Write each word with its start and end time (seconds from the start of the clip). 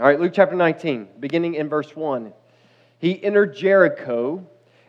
All 0.00 0.06
right, 0.06 0.18
Luke 0.18 0.32
chapter 0.34 0.56
19, 0.56 1.08
beginning 1.20 1.56
in 1.56 1.68
verse 1.68 1.94
1. 1.94 2.32
He 3.00 3.22
entered 3.22 3.54
Jericho 3.54 4.46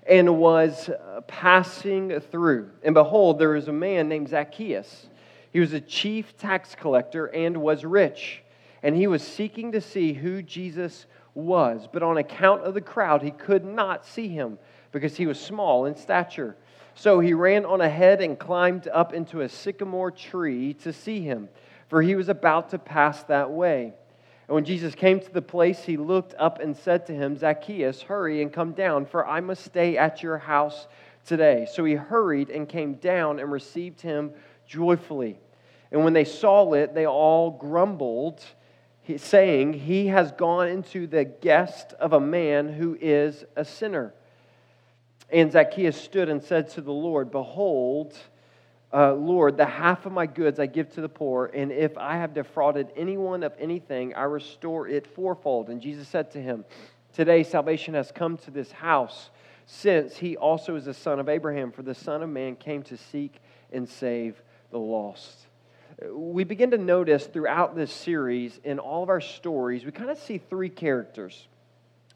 and 0.08 0.38
was 0.38 0.88
uh, 0.88 1.20
passing 1.28 2.18
through. 2.32 2.70
And 2.82 2.94
behold, 2.94 3.38
there 3.38 3.50
was 3.50 3.68
a 3.68 3.74
man 3.74 4.08
named 4.08 4.30
Zacchaeus. 4.30 5.08
He 5.52 5.60
was 5.60 5.74
a 5.74 5.82
chief 5.82 6.38
tax 6.38 6.76
collector 6.76 7.26
and 7.26 7.58
was 7.58 7.84
rich. 7.84 8.42
And 8.84 8.96
he 8.96 9.06
was 9.08 9.22
seeking 9.22 9.74
to 9.74 9.82
see 9.82 10.14
who 10.14 10.42
Jesus 10.42 11.08
was. 11.34 11.90
But 11.92 12.04
on 12.04 12.16
account 12.16 12.64
of 12.64 12.74
the 12.74 12.80
crowd, 12.80 13.22
he 13.22 13.32
could 13.32 13.66
not 13.66 14.06
see 14.06 14.30
him 14.30 14.60
because 14.94 15.18
he 15.18 15.28
was 15.28 15.38
small 15.38 15.88
in 15.88 15.98
stature. 15.98 16.56
So 16.96 17.20
he 17.20 17.34
ran 17.34 17.66
on 17.66 17.82
ahead 17.82 18.22
and 18.22 18.40
climbed 18.40 18.88
up 18.88 19.14
into 19.14 19.42
a 19.42 19.50
sycamore 19.50 20.12
tree 20.12 20.74
to 20.76 20.94
see 20.94 21.20
him, 21.20 21.50
for 21.90 22.02
he 22.02 22.16
was 22.16 22.30
about 22.30 22.70
to 22.70 22.80
pass 22.80 23.24
that 23.24 23.52
way. 23.52 23.92
And 24.52 24.56
when 24.56 24.66
Jesus 24.66 24.96
came 24.96 25.22
to 25.22 25.32
the 25.32 25.42
place, 25.42 25.82
he 25.86 25.96
looked 25.96 26.36
up 26.38 26.60
and 26.60 26.76
said 26.76 27.06
to 27.06 27.14
him, 27.14 27.38
Zacchaeus, 27.38 28.02
hurry 28.02 28.42
and 28.42 28.52
come 28.52 28.74
down, 28.74 29.06
for 29.06 29.26
I 29.26 29.40
must 29.40 29.64
stay 29.64 29.98
at 29.98 30.22
your 30.22 30.38
house 30.38 30.88
today. 31.26 31.70
So 31.72 31.86
he 31.86 31.94
hurried 31.94 32.50
and 32.50 32.68
came 32.68 32.96
down 32.96 33.40
and 33.40 33.50
received 33.50 34.02
him 34.02 34.34
joyfully. 34.68 35.40
And 35.90 36.04
when 36.04 36.12
they 36.12 36.26
saw 36.26 36.74
it, 36.74 36.94
they 36.94 37.08
all 37.08 37.52
grumbled, 37.52 38.44
saying, 39.16 39.72
He 39.72 40.08
has 40.08 40.34
gone 40.34 40.68
into 40.68 41.08
the 41.08 41.24
guest 41.24 41.94
of 41.94 42.12
a 42.12 42.20
man 42.20 42.74
who 42.74 42.98
is 43.00 43.46
a 43.56 43.64
sinner. 43.64 44.14
And 45.30 45.50
Zacchaeus 45.50 45.96
stood 45.96 46.28
and 46.28 46.44
said 46.44 46.70
to 46.72 46.82
the 46.82 46.92
Lord, 46.92 47.32
Behold, 47.32 48.18
uh, 48.94 49.14
Lord, 49.14 49.56
the 49.58 49.66
half 49.66 50.06
of 50.06 50.12
my 50.12 50.26
goods 50.26 50.60
I 50.60 50.66
give 50.66 50.92
to 50.94 51.02
the 51.02 51.10
poor, 51.10 51.50
and 51.54 51.72
if 51.72 51.98
I 51.98 52.18
have 52.18 52.34
defrauded 52.34 52.92
anyone 52.96 53.44
of 53.44 53.54
anything, 53.58 54.14
I 54.16 54.24
restore 54.24 54.88
it 54.88 55.08
fourfold. 55.08 55.70
And 55.70 55.82
Jesus 55.82 56.08
said 56.08 56.32
to 56.32 56.42
him, 56.42 56.66
Today 57.14 57.44
salvation 57.44 57.94
has 57.94 58.12
come 58.12 58.38
to 58.40 58.52
this 58.52 58.72
house, 58.72 59.30
since 59.66 60.18
he 60.18 60.36
also 60.36 60.76
is 60.76 60.86
the 60.86 60.94
son 60.94 61.20
of 61.20 61.30
Abraham, 61.30 61.72
for 61.72 61.84
the 61.84 61.96
Son 61.96 62.22
of 62.22 62.30
Man 62.30 62.56
came 62.56 62.84
to 62.84 62.98
seek 62.98 63.36
and 63.72 63.88
save 63.88 64.42
the 64.72 64.80
lost. 64.80 65.48
We 66.12 66.44
begin 66.44 66.72
to 66.72 66.78
notice 66.78 67.28
throughout 67.28 67.76
this 67.76 67.92
series, 67.92 68.60
in 68.64 68.80
all 68.80 69.04
of 69.04 69.10
our 69.10 69.22
stories, 69.22 69.86
we 69.86 69.92
kind 69.92 70.10
of 70.10 70.18
see 70.18 70.38
three 70.38 70.70
characters. 70.70 71.48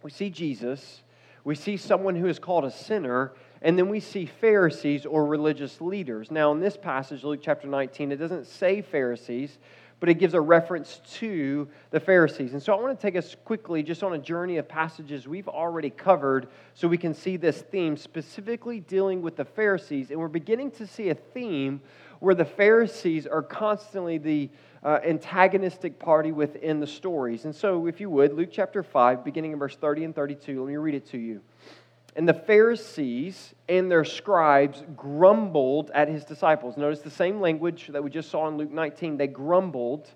We 0.02 0.12
see 0.12 0.30
Jesus, 0.30 1.04
we 1.44 1.56
see 1.56 1.78
someone 1.78 2.16
who 2.16 2.28
is 2.28 2.40
called 2.40 2.66
a 2.66 2.72
sinner, 2.72 3.34
and 3.62 3.78
then 3.78 3.90
we 3.90 4.00
see 4.00 4.26
Pharisees 4.26 5.06
or 5.06 5.26
religious 5.26 5.82
leaders. 5.82 6.32
Now, 6.32 6.52
in 6.52 6.60
this 6.60 6.78
passage, 6.78 7.24
Luke 7.24 7.40
chapter 7.42 7.68
19, 7.68 8.12
it 8.12 8.18
doesn't 8.18 8.48
say 8.48 8.82
Pharisees, 8.82 9.58
but 10.00 10.10
it 10.10 10.16
gives 10.16 10.34
a 10.34 10.42
reference 10.42 11.02
to 11.14 11.68
the 11.92 12.00
Pharisees. 12.00 12.54
And 12.54 12.62
so 12.62 12.74
I 12.74 12.82
want 12.82 12.98
to 12.98 13.02
take 13.02 13.16
us 13.16 13.36
quickly 13.46 13.82
just 13.82 14.04
on 14.04 14.14
a 14.14 14.18
journey 14.18 14.58
of 14.58 14.68
passages 14.68 15.28
we've 15.28 15.48
already 15.48 15.90
covered 15.90 16.48
so 16.74 16.88
we 16.88 16.98
can 16.98 17.14
see 17.14 17.38
this 17.38 17.62
theme 17.62 17.96
specifically 17.96 18.82
dealing 18.82 19.22
with 19.22 19.38
the 19.38 19.46
Pharisees. 19.46 20.12
And 20.12 20.20
we're 20.20 20.28
beginning 20.28 20.72
to 20.72 20.86
see 20.86 21.10
a 21.10 21.16
theme 21.16 21.82
where 22.20 22.36
the 22.36 22.46
Pharisees 22.46 23.26
are 23.26 23.42
constantly 23.42 24.18
the 24.18 24.50
uh, 24.84 25.00
antagonistic 25.04 25.98
party 25.98 26.32
within 26.32 26.80
the 26.80 26.88
stories. 26.88 27.46
And 27.46 27.56
so, 27.56 27.88
if 27.88 28.00
you 28.00 28.10
would, 28.12 28.34
Luke 28.34 28.50
chapter 28.52 28.84
5, 28.84 29.24
beginning 29.26 29.54
in 29.54 29.60
verse 29.60 29.76
30 29.76 30.04
and 30.04 30.16
32, 30.16 30.64
let 30.64 30.70
me 30.70 30.76
read 30.76 30.96
it 30.96 31.10
to 31.10 31.18
you. 31.18 31.42
And 32.16 32.28
the 32.28 32.34
Pharisees 32.34 33.54
and 33.68 33.92
their 33.92 34.06
scribes 34.06 34.84
grumbled 34.96 35.92
at 35.94 36.08
his 36.08 36.24
disciples. 36.24 36.78
Notice 36.78 37.02
the 37.02 37.10
same 37.10 37.42
language 37.42 37.88
that 37.88 38.04
we 38.04 38.10
just 38.10 38.30
saw 38.30 38.48
in 38.48 38.58
Luke 38.58 38.72
19. 38.72 39.18
They 39.18 39.28
grumbled, 39.28 40.10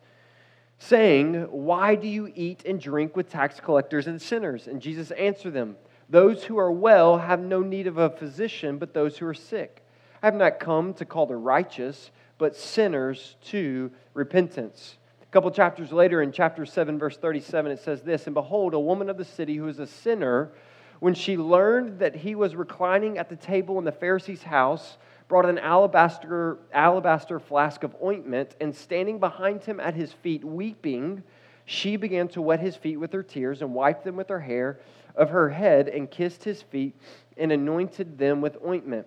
saying, 0.78 1.36
Why 1.52 1.95
do 1.95 2.08
you 2.08 2.31
eat 2.36 2.64
and 2.66 2.80
drink 2.80 3.17
with 3.17 3.30
tax 3.30 3.59
collectors 3.59 4.08
and 4.08 4.22
sinners? 4.22 4.67
And 4.67 4.81
Jesus 4.81 5.11
answered 5.11 5.53
them, 5.53 5.75
Those 6.09 6.45
who 6.45 6.58
are 6.58 6.72
well 6.72 7.17
have 7.17 7.41
no 7.41 7.61
need 7.61 7.86
of 7.86 7.97
a 7.97 8.09
physician, 8.09 8.78
but 8.78 8.94
those 8.94 9.17
who 9.17 9.28
are 9.28 9.34
sick. 9.34 9.84
I 10.23 10.28
have 10.28 10.36
not 10.36 10.59
come 10.59 10.94
to 10.95 11.06
call 11.06 11.25
the 11.25 11.35
righteous, 11.35 12.12
but 12.38 12.56
sinners 12.56 13.35
to 13.45 13.91
repentance. 14.13 14.97
A 15.22 15.31
couple 15.31 15.51
chapters 15.51 15.91
later, 15.91 16.22
in 16.22 16.31
chapter 16.31 16.66
7, 16.66 16.97
verse 16.97 17.18
37, 17.18 17.74
it 17.74 17.79
says 17.79 18.01
this 18.01 18.25
And 18.25 18.34
behold, 18.34 18.74
a 18.74 18.79
woman 18.79 19.09
of 19.09 19.18
the 19.18 19.25
city 19.25 19.57
who 19.57 19.68
is 19.68 19.79
a 19.79 19.85
sinner 19.85 20.51
when 21.00 21.14
she 21.14 21.38
learned 21.38 22.00
that 22.00 22.16
he 22.16 22.36
was 22.36 22.56
reclining 22.56 23.18
at 23.18 23.30
the 23.30 23.36
table 23.36 23.78
in 23.80 23.86
the 23.86 23.92
Pharisee's 23.92 24.44
house, 24.44 24.98
brought 25.28 25.46
an 25.46 25.58
alabaster, 25.58 26.58
alabaster 26.74 27.40
flask 27.40 27.84
of 27.84 27.96
ointment, 28.04 28.56
and 28.60 28.76
standing 28.76 29.20
behind 29.20 29.64
him 29.64 29.80
at 29.80 29.94
his 29.94 30.12
feet, 30.12 30.44
weeping, 30.44 31.24
she 31.66 31.96
began 31.96 32.28
to 32.30 32.42
wet 32.42 32.60
his 32.60 32.76
feet 32.76 32.98
with 32.98 33.14
her 33.14 33.24
tears 33.24 33.62
and 33.62 33.74
wiped 33.74 34.04
them 34.04 34.16
with 34.16 34.28
her 34.30 34.40
hair 34.40 34.80
of 35.16 35.30
her 35.30 35.50
head 35.50 35.88
and 35.88 36.10
kissed 36.10 36.44
his 36.44 36.62
feet 36.64 36.96
and 37.38 37.52
anointed 37.52 38.18
them 38.18 38.42
with 38.42 38.58
ointment. 38.66 39.06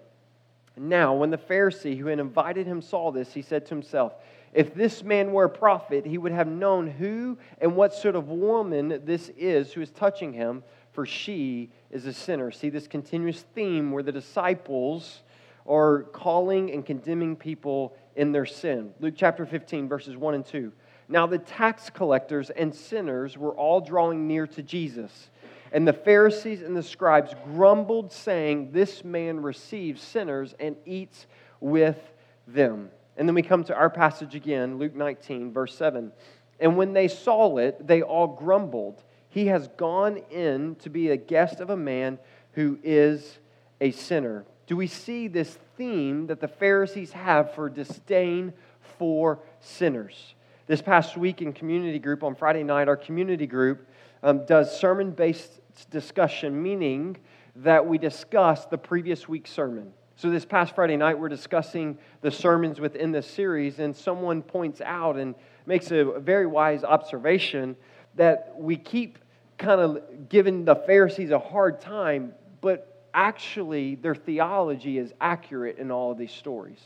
Now, 0.76 1.14
when 1.14 1.30
the 1.30 1.38
Pharisee 1.38 1.98
who 1.98 2.06
had 2.06 2.18
invited 2.18 2.66
him 2.66 2.80
saw 2.80 3.10
this, 3.10 3.34
he 3.34 3.42
said 3.42 3.66
to 3.66 3.74
himself, 3.74 4.14
If 4.54 4.74
this 4.74 5.02
man 5.02 5.32
were 5.32 5.44
a 5.44 5.50
prophet, 5.50 6.06
he 6.06 6.16
would 6.16 6.32
have 6.32 6.46
known 6.46 6.86
who 6.86 7.36
and 7.60 7.76
what 7.76 7.92
sort 7.92 8.16
of 8.16 8.28
woman 8.28 9.02
this 9.04 9.28
is 9.36 9.72
who 9.72 9.82
is 9.82 9.90
touching 9.90 10.32
him 10.32 10.62
for 10.92 11.06
she 11.06 11.70
is 11.92 12.06
a 12.06 12.12
sinner. 12.12 12.50
See 12.50 12.70
this 12.70 12.88
continuous 12.88 13.44
theme 13.54 13.92
where 13.92 14.02
the 14.02 14.12
disciples 14.12 15.22
are 15.66 16.04
calling 16.12 16.72
and 16.72 16.84
condemning 16.84 17.36
people 17.36 17.94
in 18.16 18.32
their 18.32 18.46
sin. 18.46 18.92
Luke 18.98 19.14
chapter 19.16 19.46
15, 19.46 19.88
verses 19.88 20.16
1 20.16 20.34
and 20.34 20.44
2. 20.44 20.72
Now 21.08 21.26
the 21.26 21.38
tax 21.38 21.90
collectors 21.90 22.50
and 22.50 22.74
sinners 22.74 23.36
were 23.36 23.54
all 23.54 23.80
drawing 23.80 24.26
near 24.26 24.46
to 24.48 24.62
Jesus. 24.62 25.30
And 25.70 25.86
the 25.86 25.92
Pharisees 25.92 26.62
and 26.62 26.76
the 26.76 26.82
scribes 26.82 27.34
grumbled, 27.44 28.12
saying, 28.12 28.72
This 28.72 29.04
man 29.04 29.40
receives 29.40 30.02
sinners 30.02 30.54
and 30.58 30.76
eats 30.84 31.26
with 31.60 31.98
them. 32.46 32.90
And 33.16 33.28
then 33.28 33.34
we 33.34 33.42
come 33.42 33.64
to 33.64 33.74
our 33.74 33.90
passage 33.90 34.34
again, 34.34 34.78
Luke 34.78 34.94
19, 34.94 35.52
verse 35.52 35.74
7. 35.76 36.12
And 36.60 36.76
when 36.76 36.92
they 36.92 37.08
saw 37.08 37.56
it, 37.58 37.86
they 37.86 38.02
all 38.02 38.26
grumbled 38.26 39.02
he 39.32 39.46
has 39.46 39.66
gone 39.78 40.18
in 40.30 40.74
to 40.76 40.90
be 40.90 41.08
a 41.08 41.16
guest 41.16 41.60
of 41.60 41.70
a 41.70 41.76
man 41.76 42.18
who 42.52 42.78
is 42.82 43.38
a 43.80 43.90
sinner. 43.90 44.44
Do 44.66 44.76
we 44.76 44.86
see 44.86 45.26
this 45.26 45.58
theme 45.78 46.26
that 46.26 46.38
the 46.38 46.48
Pharisees 46.48 47.12
have 47.12 47.54
for 47.54 47.70
disdain 47.70 48.52
for 48.98 49.38
sinners? 49.58 50.34
This 50.66 50.82
past 50.82 51.16
week 51.16 51.40
in 51.40 51.54
community 51.54 51.98
group 51.98 52.22
on 52.22 52.34
Friday 52.34 52.62
night, 52.62 52.88
our 52.88 52.96
community 52.96 53.46
group 53.46 53.88
um, 54.22 54.44
does 54.44 54.78
sermon 54.78 55.12
based 55.12 55.60
discussion, 55.88 56.62
meaning 56.62 57.16
that 57.56 57.86
we 57.86 57.96
discuss 57.96 58.66
the 58.66 58.76
previous 58.76 59.30
week's 59.30 59.50
sermon. 59.50 59.94
So, 60.16 60.28
this 60.28 60.44
past 60.44 60.74
Friday 60.74 60.98
night, 60.98 61.18
we're 61.18 61.30
discussing 61.30 61.96
the 62.20 62.30
sermons 62.30 62.80
within 62.80 63.12
this 63.12 63.26
series, 63.26 63.78
and 63.78 63.96
someone 63.96 64.42
points 64.42 64.82
out 64.82 65.16
and 65.16 65.34
makes 65.64 65.90
a 65.90 66.20
very 66.20 66.46
wise 66.46 66.84
observation 66.84 67.76
that 68.14 68.54
we 68.58 68.76
keep 68.76 69.18
kind 69.62 69.80
of 69.80 70.28
giving 70.28 70.64
the 70.64 70.74
Pharisees 70.74 71.30
a 71.30 71.38
hard 71.38 71.80
time, 71.80 72.34
but 72.60 73.06
actually 73.14 73.94
their 73.94 74.14
theology 74.14 74.98
is 74.98 75.12
accurate 75.20 75.78
in 75.78 75.90
all 75.90 76.12
of 76.12 76.18
these 76.18 76.32
stories. 76.32 76.80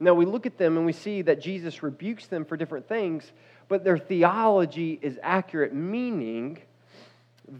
Now 0.00 0.14
we 0.14 0.26
look 0.26 0.46
at 0.46 0.58
them 0.58 0.76
and 0.76 0.84
we 0.84 0.92
see 0.92 1.22
that 1.22 1.40
Jesus 1.40 1.82
rebukes 1.82 2.26
them 2.26 2.44
for 2.44 2.56
different 2.56 2.88
things, 2.88 3.30
but 3.68 3.84
their 3.84 3.98
theology 3.98 4.98
is 5.00 5.18
accurate, 5.22 5.72
meaning 5.72 6.58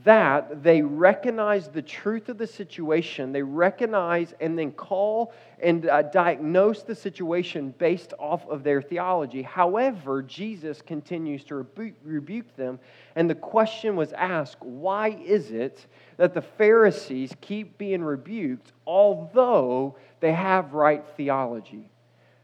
that 0.05 0.63
they 0.63 0.81
recognize 0.81 1.69
the 1.69 1.83
truth 1.83 2.29
of 2.29 2.39
the 2.39 2.47
situation, 2.47 3.33
they 3.33 3.43
recognize 3.43 4.33
and 4.41 4.57
then 4.59 4.71
call 4.73 5.33
and 5.61 5.87
uh, 5.87 6.03
diagnose 6.03 6.83
the 6.83 6.95
situation 6.95 7.75
based 7.79 8.15
off 8.19 8.47
of 8.49 8.63
their 8.63 8.81
theology. 8.81 9.43
However, 9.43 10.23
Jesus 10.23 10.81
continues 10.83 11.45
to 11.45 11.57
rebu- 11.57 11.95
rebuke 12.05 12.57
them, 12.57 12.79
and 13.17 13.29
the 13.29 13.35
question 13.35 13.97
was 13.97 14.13
asked 14.13 14.63
why 14.63 15.09
is 15.09 15.51
it 15.51 15.87
that 16.17 16.33
the 16.33 16.43
Pharisees 16.43 17.35
keep 17.41 17.77
being 17.77 18.03
rebuked 18.03 18.73
although 18.87 19.97
they 20.21 20.33
have 20.33 20.75
right 20.75 21.05
theology? 21.17 21.91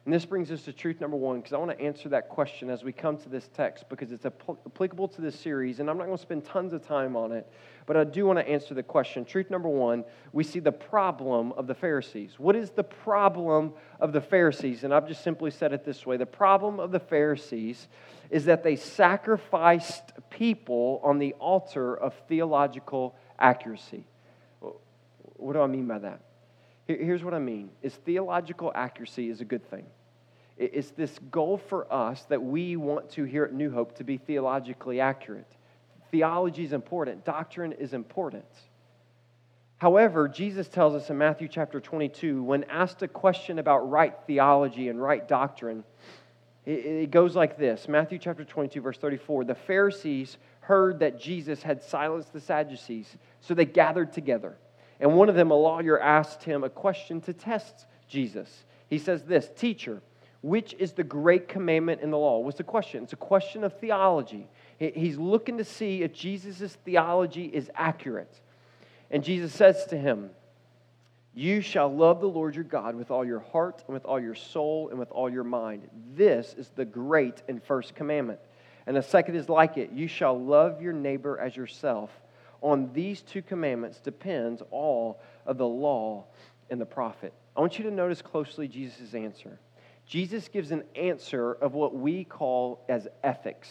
And 0.08 0.14
this 0.14 0.24
brings 0.24 0.50
us 0.50 0.62
to 0.62 0.72
truth 0.72 1.02
number 1.02 1.18
one, 1.18 1.36
because 1.36 1.52
I 1.52 1.58
want 1.58 1.70
to 1.70 1.78
answer 1.84 2.08
that 2.08 2.30
question 2.30 2.70
as 2.70 2.82
we 2.82 2.94
come 2.94 3.18
to 3.18 3.28
this 3.28 3.50
text, 3.52 3.90
because 3.90 4.10
it's 4.10 4.24
applicable 4.24 5.06
to 5.06 5.20
this 5.20 5.38
series, 5.38 5.80
and 5.80 5.90
I'm 5.90 5.98
not 5.98 6.06
going 6.06 6.16
to 6.16 6.22
spend 6.22 6.46
tons 6.46 6.72
of 6.72 6.80
time 6.80 7.14
on 7.14 7.30
it, 7.30 7.46
but 7.84 7.94
I 7.94 8.04
do 8.04 8.24
want 8.24 8.38
to 8.38 8.48
answer 8.48 8.72
the 8.72 8.82
question. 8.82 9.26
Truth 9.26 9.50
number 9.50 9.68
one, 9.68 10.06
we 10.32 10.44
see 10.44 10.60
the 10.60 10.72
problem 10.72 11.52
of 11.58 11.66
the 11.66 11.74
Pharisees. 11.74 12.36
What 12.38 12.56
is 12.56 12.70
the 12.70 12.84
problem 12.84 13.74
of 14.00 14.14
the 14.14 14.22
Pharisees? 14.22 14.82
And 14.82 14.94
I've 14.94 15.06
just 15.06 15.22
simply 15.22 15.50
said 15.50 15.74
it 15.74 15.84
this 15.84 16.06
way 16.06 16.16
the 16.16 16.24
problem 16.24 16.80
of 16.80 16.90
the 16.90 17.00
Pharisees 17.00 17.86
is 18.30 18.46
that 18.46 18.62
they 18.62 18.76
sacrificed 18.76 20.14
people 20.30 21.02
on 21.04 21.18
the 21.18 21.34
altar 21.34 21.94
of 21.94 22.14
theological 22.28 23.14
accuracy. 23.38 24.06
What 24.60 25.52
do 25.52 25.60
I 25.60 25.66
mean 25.66 25.86
by 25.86 25.98
that? 25.98 26.22
Here's 26.86 27.22
what 27.22 27.34
I 27.34 27.38
mean 27.40 27.68
is 27.82 27.94
theological 27.94 28.72
accuracy 28.74 29.28
is 29.28 29.42
a 29.42 29.44
good 29.44 29.68
thing. 29.68 29.84
It's 30.58 30.90
this 30.90 31.16
goal 31.30 31.56
for 31.56 31.92
us 31.92 32.24
that 32.24 32.42
we 32.42 32.76
want 32.76 33.10
to 33.10 33.24
here 33.24 33.44
at 33.44 33.52
New 33.52 33.70
Hope 33.70 33.96
to 33.98 34.04
be 34.04 34.16
theologically 34.16 35.00
accurate. 35.00 35.46
Theology 36.10 36.64
is 36.64 36.72
important, 36.72 37.24
doctrine 37.24 37.72
is 37.72 37.94
important. 37.94 38.44
However, 39.76 40.26
Jesus 40.26 40.66
tells 40.66 40.94
us 40.94 41.08
in 41.08 41.18
Matthew 41.18 41.46
chapter 41.46 41.80
22, 41.80 42.42
when 42.42 42.64
asked 42.64 43.02
a 43.02 43.08
question 43.08 43.60
about 43.60 43.88
right 43.88 44.14
theology 44.26 44.88
and 44.88 45.00
right 45.00 45.26
doctrine, 45.26 45.84
it 46.66 47.10
goes 47.10 47.36
like 47.36 47.56
this 47.56 47.88
Matthew 47.88 48.18
chapter 48.18 48.44
22, 48.44 48.80
verse 48.80 48.98
34. 48.98 49.44
The 49.44 49.54
Pharisees 49.54 50.36
heard 50.60 50.98
that 50.98 51.20
Jesus 51.20 51.62
had 51.62 51.82
silenced 51.82 52.32
the 52.32 52.40
Sadducees, 52.40 53.16
so 53.40 53.54
they 53.54 53.64
gathered 53.64 54.12
together. 54.12 54.58
And 55.00 55.14
one 55.14 55.28
of 55.28 55.36
them, 55.36 55.52
a 55.52 55.54
lawyer, 55.54 56.00
asked 56.00 56.42
him 56.42 56.64
a 56.64 56.68
question 56.68 57.20
to 57.22 57.32
test 57.32 57.86
Jesus. 58.08 58.64
He 58.90 58.98
says 58.98 59.22
this 59.22 59.48
Teacher, 59.56 60.02
which 60.40 60.74
is 60.78 60.92
the 60.92 61.04
great 61.04 61.48
commandment 61.48 62.00
in 62.00 62.10
the 62.10 62.18
law? 62.18 62.38
What's 62.38 62.58
the 62.58 62.64
question? 62.64 63.02
It's 63.02 63.12
a 63.12 63.16
question 63.16 63.64
of 63.64 63.78
theology. 63.78 64.48
He's 64.78 65.18
looking 65.18 65.58
to 65.58 65.64
see 65.64 66.02
if 66.02 66.12
Jesus' 66.12 66.76
theology 66.84 67.46
is 67.46 67.70
accurate. 67.74 68.40
And 69.10 69.24
Jesus 69.24 69.52
says 69.52 69.86
to 69.86 69.96
him, 69.96 70.30
You 71.34 71.60
shall 71.60 71.92
love 71.92 72.20
the 72.20 72.28
Lord 72.28 72.54
your 72.54 72.64
God 72.64 72.94
with 72.94 73.10
all 73.10 73.24
your 73.24 73.40
heart, 73.40 73.82
and 73.86 73.94
with 73.94 74.04
all 74.04 74.20
your 74.20 74.36
soul, 74.36 74.90
and 74.90 74.98
with 74.98 75.10
all 75.10 75.28
your 75.28 75.44
mind. 75.44 75.88
This 76.14 76.54
is 76.56 76.70
the 76.76 76.84
great 76.84 77.42
and 77.48 77.62
first 77.62 77.94
commandment. 77.94 78.38
And 78.86 78.96
the 78.96 79.02
second 79.02 79.34
is 79.34 79.48
like 79.48 79.76
it 79.76 79.90
You 79.92 80.06
shall 80.06 80.38
love 80.38 80.80
your 80.80 80.92
neighbor 80.92 81.38
as 81.38 81.56
yourself. 81.56 82.10
On 82.60 82.92
these 82.92 83.22
two 83.22 83.42
commandments 83.42 83.98
depends 83.98 84.62
all 84.70 85.20
of 85.46 85.58
the 85.58 85.66
law 85.66 86.24
and 86.70 86.80
the 86.80 86.86
prophet. 86.86 87.32
I 87.56 87.60
want 87.60 87.78
you 87.78 87.84
to 87.84 87.90
notice 87.90 88.22
closely 88.22 88.68
Jesus' 88.68 89.14
answer. 89.14 89.58
Jesus 90.08 90.48
gives 90.48 90.70
an 90.70 90.84
answer 90.96 91.52
of 91.52 91.74
what 91.74 91.94
we 91.94 92.24
call 92.24 92.82
as 92.88 93.06
ethics, 93.22 93.68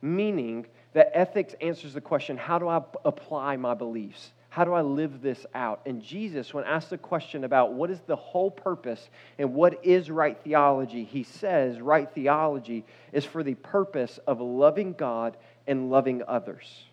meaning 0.00 0.66
that 0.92 1.10
ethics 1.12 1.54
answers 1.60 1.94
the 1.94 2.00
question 2.00 2.36
how 2.36 2.58
do 2.58 2.68
I 2.68 2.80
apply 3.04 3.56
my 3.56 3.74
beliefs? 3.74 4.30
How 4.48 4.64
do 4.64 4.74
I 4.74 4.82
live 4.82 5.22
this 5.22 5.44
out? 5.54 5.80
And 5.86 6.02
Jesus, 6.02 6.52
when 6.52 6.64
asked 6.64 6.90
the 6.90 6.98
question 6.98 7.44
about 7.44 7.72
what 7.72 7.90
is 7.90 8.00
the 8.06 8.16
whole 8.16 8.50
purpose 8.50 9.08
and 9.38 9.54
what 9.54 9.84
is 9.84 10.10
right 10.10 10.38
theology, 10.44 11.04
he 11.04 11.22
says 11.24 11.80
right 11.80 12.08
theology 12.14 12.84
is 13.12 13.24
for 13.24 13.42
the 13.42 13.54
purpose 13.54 14.20
of 14.26 14.40
loving 14.40 14.92
God 14.92 15.36
and 15.66 15.90
loving 15.90 16.22
others. 16.28 16.84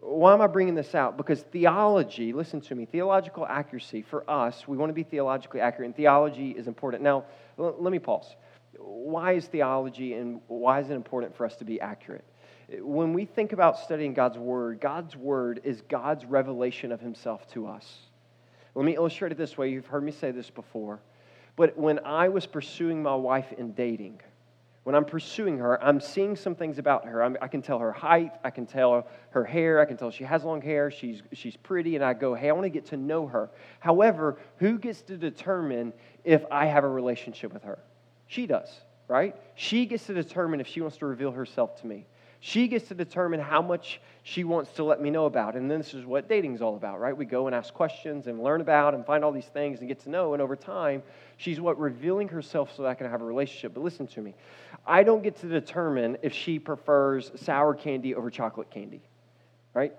Why 0.00 0.32
am 0.32 0.40
I 0.40 0.46
bringing 0.46 0.74
this 0.74 0.94
out? 0.94 1.16
Because 1.16 1.42
theology, 1.42 2.32
listen 2.32 2.60
to 2.62 2.74
me, 2.74 2.86
theological 2.86 3.46
accuracy 3.46 4.02
for 4.02 4.28
us, 4.28 4.66
we 4.66 4.76
want 4.76 4.90
to 4.90 4.94
be 4.94 5.02
theologically 5.02 5.60
accurate, 5.60 5.86
and 5.86 5.96
theology 5.96 6.50
is 6.50 6.66
important. 6.66 7.02
Now, 7.02 7.24
let 7.58 7.92
me 7.92 7.98
pause. 7.98 8.34
Why 8.78 9.32
is 9.32 9.46
theology 9.46 10.14
and 10.14 10.40
why 10.46 10.80
is 10.80 10.88
it 10.88 10.94
important 10.94 11.36
for 11.36 11.44
us 11.44 11.56
to 11.56 11.64
be 11.64 11.80
accurate? 11.80 12.24
when 12.78 13.12
we 13.12 13.24
think 13.24 13.52
about 13.52 13.78
studying 13.78 14.14
God's 14.14 14.38
Word, 14.38 14.80
God's 14.80 15.16
Word 15.16 15.60
is 15.64 15.82
God's 15.82 16.24
revelation 16.24 16.92
of 16.92 17.00
Himself 17.00 17.48
to 17.52 17.66
us. 17.66 17.86
Let 18.74 18.84
me 18.84 18.94
illustrate 18.94 19.32
it 19.32 19.38
this 19.38 19.58
way. 19.58 19.70
You've 19.70 19.86
heard 19.86 20.04
me 20.04 20.12
say 20.12 20.30
this 20.30 20.50
before. 20.50 21.00
But 21.56 21.76
when 21.76 21.98
I 22.04 22.28
was 22.28 22.46
pursuing 22.46 23.02
my 23.02 23.14
wife 23.14 23.52
in 23.58 23.72
dating, 23.72 24.20
when 24.84 24.94
I'm 24.94 25.04
pursuing 25.04 25.58
her, 25.58 25.82
I'm 25.82 26.00
seeing 26.00 26.36
some 26.36 26.54
things 26.54 26.78
about 26.78 27.04
her. 27.06 27.22
I'm, 27.22 27.36
i 27.42 27.48
can 27.48 27.60
tell 27.60 27.78
her 27.78 27.92
height, 27.92 28.32
I 28.42 28.50
can 28.50 28.66
tell 28.66 29.06
her 29.30 29.44
hair, 29.44 29.78
I 29.80 29.84
can 29.84 29.96
tell 29.96 30.10
she 30.10 30.24
has 30.24 30.42
long 30.42 30.62
hair, 30.62 30.90
she's, 30.90 31.22
she's 31.32 31.56
pretty, 31.56 31.96
and 31.96 32.04
I 32.04 32.14
go, 32.14 32.34
hey, 32.34 32.48
I 32.48 32.52
want 32.52 32.64
to 32.64 32.70
get 32.70 32.86
to 32.86 32.96
know 32.96 33.26
her. 33.26 33.50
However, 33.78 34.38
who 34.56 34.78
gets 34.78 35.02
to 35.02 35.16
determine 35.16 35.92
if 36.24 36.44
I 36.50 36.66
have 36.66 36.84
a 36.84 36.88
relationship 36.88 37.52
with 37.52 37.64
her? 37.64 37.78
She 38.26 38.46
does, 38.46 38.68
right? 39.06 39.36
She 39.54 39.84
gets 39.84 40.06
to 40.06 40.14
determine 40.14 40.60
if 40.60 40.66
she 40.66 40.80
wants 40.80 40.96
to 40.98 41.06
reveal 41.06 41.32
herself 41.32 41.80
to 41.82 41.86
me. 41.86 42.06
She 42.40 42.68
gets 42.68 42.88
to 42.88 42.94
determine 42.94 43.38
how 43.38 43.60
much 43.60 44.00
she 44.22 44.44
wants 44.44 44.72
to 44.72 44.84
let 44.84 45.00
me 45.00 45.10
know 45.10 45.26
about. 45.26 45.56
And 45.56 45.70
then 45.70 45.78
this 45.78 45.92
is 45.92 46.06
what 46.06 46.28
dating 46.28 46.54
is 46.54 46.62
all 46.62 46.74
about, 46.74 46.98
right? 46.98 47.14
We 47.14 47.26
go 47.26 47.46
and 47.46 47.54
ask 47.54 47.72
questions 47.72 48.26
and 48.26 48.42
learn 48.42 48.62
about 48.62 48.94
and 48.94 49.04
find 49.04 49.22
all 49.22 49.30
these 49.32 49.46
things 49.46 49.80
and 49.80 49.88
get 49.88 50.00
to 50.00 50.10
know. 50.10 50.32
And 50.32 50.42
over 50.42 50.56
time, 50.56 51.02
she's 51.36 51.60
what? 51.60 51.78
Revealing 51.78 52.28
herself 52.28 52.74
so 52.74 52.82
that 52.82 52.88
I 52.88 52.94
can 52.94 53.10
have 53.10 53.20
a 53.20 53.24
relationship. 53.24 53.74
But 53.74 53.82
listen 53.84 54.06
to 54.08 54.22
me. 54.22 54.34
I 54.86 55.02
don't 55.02 55.22
get 55.22 55.36
to 55.40 55.48
determine 55.48 56.16
if 56.22 56.32
she 56.32 56.58
prefers 56.58 57.30
sour 57.36 57.74
candy 57.74 58.14
over 58.14 58.30
chocolate 58.30 58.70
candy, 58.70 59.02
right? 59.74 59.92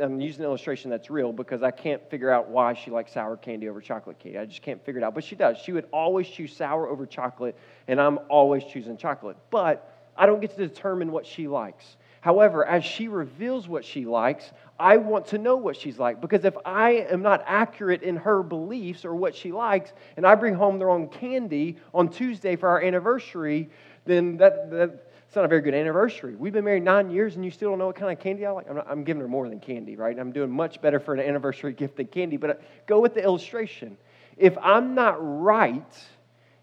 I'm 0.00 0.20
using 0.20 0.40
an 0.40 0.46
illustration 0.46 0.90
that's 0.90 1.08
real 1.10 1.32
because 1.32 1.62
I 1.62 1.70
can't 1.70 2.02
figure 2.10 2.30
out 2.30 2.48
why 2.48 2.74
she 2.74 2.90
likes 2.90 3.12
sour 3.12 3.36
candy 3.36 3.68
over 3.68 3.80
chocolate 3.80 4.18
candy. 4.18 4.38
I 4.38 4.44
just 4.44 4.62
can't 4.62 4.84
figure 4.84 5.00
it 5.00 5.04
out. 5.04 5.14
But 5.14 5.24
she 5.24 5.36
does. 5.36 5.58
She 5.58 5.72
would 5.72 5.86
always 5.92 6.28
choose 6.28 6.54
sour 6.54 6.88
over 6.88 7.06
chocolate, 7.06 7.56
and 7.86 8.00
I'm 8.00 8.18
always 8.28 8.64
choosing 8.64 8.96
chocolate. 8.96 9.36
But 9.50 9.97
I 10.18 10.26
don't 10.26 10.40
get 10.40 10.50
to 10.56 10.68
determine 10.68 11.12
what 11.12 11.26
she 11.26 11.48
likes. 11.48 11.96
However, 12.20 12.66
as 12.66 12.84
she 12.84 13.08
reveals 13.08 13.68
what 13.68 13.84
she 13.84 14.04
likes, 14.04 14.50
I 14.78 14.96
want 14.96 15.26
to 15.28 15.38
know 15.38 15.56
what 15.56 15.76
she's 15.76 15.98
like. 15.98 16.20
Because 16.20 16.44
if 16.44 16.56
I 16.64 16.90
am 17.10 17.22
not 17.22 17.44
accurate 17.46 18.02
in 18.02 18.16
her 18.16 18.42
beliefs 18.42 19.04
or 19.04 19.14
what 19.14 19.34
she 19.34 19.52
likes, 19.52 19.92
and 20.16 20.26
I 20.26 20.34
bring 20.34 20.54
home 20.54 20.78
the 20.78 20.86
wrong 20.86 21.08
candy 21.08 21.76
on 21.94 22.08
Tuesday 22.08 22.56
for 22.56 22.68
our 22.68 22.82
anniversary, 22.82 23.70
then 24.04 24.36
that, 24.38 24.70
that 24.72 25.08
it's 25.26 25.36
not 25.36 25.44
a 25.44 25.48
very 25.48 25.60
good 25.60 25.74
anniversary. 25.74 26.34
We've 26.34 26.52
been 26.52 26.64
married 26.64 26.82
nine 26.82 27.10
years 27.10 27.36
and 27.36 27.44
you 27.44 27.50
still 27.50 27.70
don't 27.70 27.78
know 27.78 27.86
what 27.86 27.96
kind 27.96 28.10
of 28.10 28.18
candy 28.18 28.46
I 28.46 28.50
like. 28.50 28.68
I'm, 28.68 28.76
not, 28.76 28.86
I'm 28.90 29.04
giving 29.04 29.20
her 29.20 29.28
more 29.28 29.48
than 29.48 29.60
candy, 29.60 29.94
right? 29.94 30.18
I'm 30.18 30.32
doing 30.32 30.50
much 30.50 30.80
better 30.80 30.98
for 30.98 31.14
an 31.14 31.20
anniversary 31.20 31.72
gift 31.72 31.96
than 31.98 32.06
candy. 32.06 32.36
But 32.36 32.50
uh, 32.50 32.54
go 32.86 32.98
with 32.98 33.14
the 33.14 33.22
illustration. 33.22 33.96
If 34.36 34.56
I'm 34.58 34.94
not 34.94 35.16
right 35.20 36.06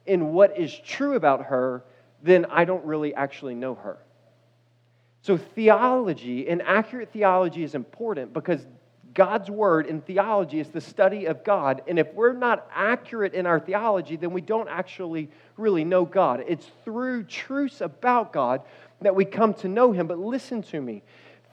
in 0.06 0.34
what 0.34 0.60
is 0.60 0.78
true 0.80 1.16
about 1.16 1.46
her, 1.46 1.84
then 2.26 2.46
I 2.46 2.66
don't 2.66 2.84
really 2.86 3.14
actually 3.14 3.56
know 3.56 3.76
her. 3.76 3.98
So, 5.22 5.38
theology 5.38 6.48
and 6.48 6.62
accurate 6.62 7.12
theology 7.12 7.64
is 7.64 7.74
important 7.74 8.34
because 8.34 8.66
God's 9.14 9.50
word 9.50 9.86
in 9.88 10.02
theology 10.02 10.60
is 10.60 10.70
the 10.70 10.82
study 10.82 11.26
of 11.26 11.44
God. 11.44 11.82
And 11.88 11.98
if 11.98 12.14
we're 12.14 12.34
not 12.34 12.70
accurate 12.74 13.34
in 13.34 13.46
our 13.48 13.60
theology, 13.60 14.18
then 14.18 14.32
we 14.32 14.42
don't 14.42 14.68
actually 14.68 15.30
really 15.58 15.86
know 15.86 16.06
God. 16.06 16.44
It's 16.48 16.70
through 16.84 17.24
truths 17.24 17.82
about 17.82 18.34
God 18.34 18.62
that 19.02 19.16
we 19.16 19.24
come 19.24 19.54
to 19.56 19.68
know 19.68 19.92
Him. 19.94 20.08
But 20.08 20.20
listen 20.20 20.62
to 20.64 20.82
me 20.82 21.02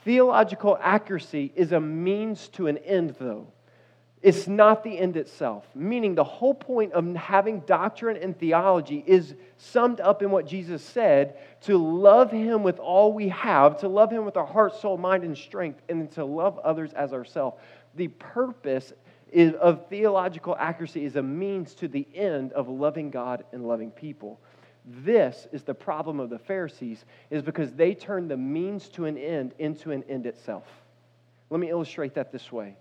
theological 0.04 0.76
accuracy 0.80 1.52
is 1.54 1.72
a 1.72 1.80
means 1.80 2.48
to 2.48 2.66
an 2.66 2.78
end, 2.78 3.14
though. 3.20 3.46
It's 4.22 4.46
not 4.46 4.84
the 4.84 4.96
end 4.96 5.16
itself. 5.16 5.66
Meaning, 5.74 6.14
the 6.14 6.22
whole 6.22 6.54
point 6.54 6.92
of 6.92 7.12
having 7.16 7.60
doctrine 7.60 8.16
and 8.16 8.38
theology 8.38 9.02
is 9.04 9.34
summed 9.56 10.00
up 10.00 10.22
in 10.22 10.30
what 10.30 10.46
Jesus 10.46 10.82
said 10.82 11.36
to 11.62 11.76
love 11.76 12.30
Him 12.30 12.62
with 12.62 12.78
all 12.78 13.12
we 13.12 13.28
have, 13.30 13.78
to 13.78 13.88
love 13.88 14.12
Him 14.12 14.24
with 14.24 14.36
our 14.36 14.46
heart, 14.46 14.76
soul, 14.76 14.96
mind, 14.96 15.24
and 15.24 15.36
strength, 15.36 15.82
and 15.88 16.08
to 16.12 16.24
love 16.24 16.58
others 16.60 16.92
as 16.92 17.12
ourselves. 17.12 17.60
The 17.96 18.08
purpose 18.08 18.92
is, 19.32 19.54
of 19.54 19.88
theological 19.88 20.54
accuracy 20.56 21.04
is 21.04 21.16
a 21.16 21.22
means 21.22 21.74
to 21.76 21.88
the 21.88 22.06
end 22.14 22.52
of 22.52 22.68
loving 22.68 23.10
God 23.10 23.44
and 23.52 23.66
loving 23.66 23.90
people. 23.90 24.40
This 24.84 25.48
is 25.52 25.64
the 25.64 25.74
problem 25.74 26.20
of 26.20 26.30
the 26.30 26.38
Pharisees, 26.38 27.04
is 27.30 27.42
because 27.42 27.72
they 27.72 27.94
turned 27.94 28.30
the 28.30 28.36
means 28.36 28.88
to 28.90 29.06
an 29.06 29.18
end 29.18 29.54
into 29.58 29.90
an 29.90 30.04
end 30.08 30.26
itself. 30.26 30.66
Let 31.50 31.58
me 31.58 31.70
illustrate 31.70 32.14
that 32.14 32.30
this 32.30 32.52
way. 32.52 32.76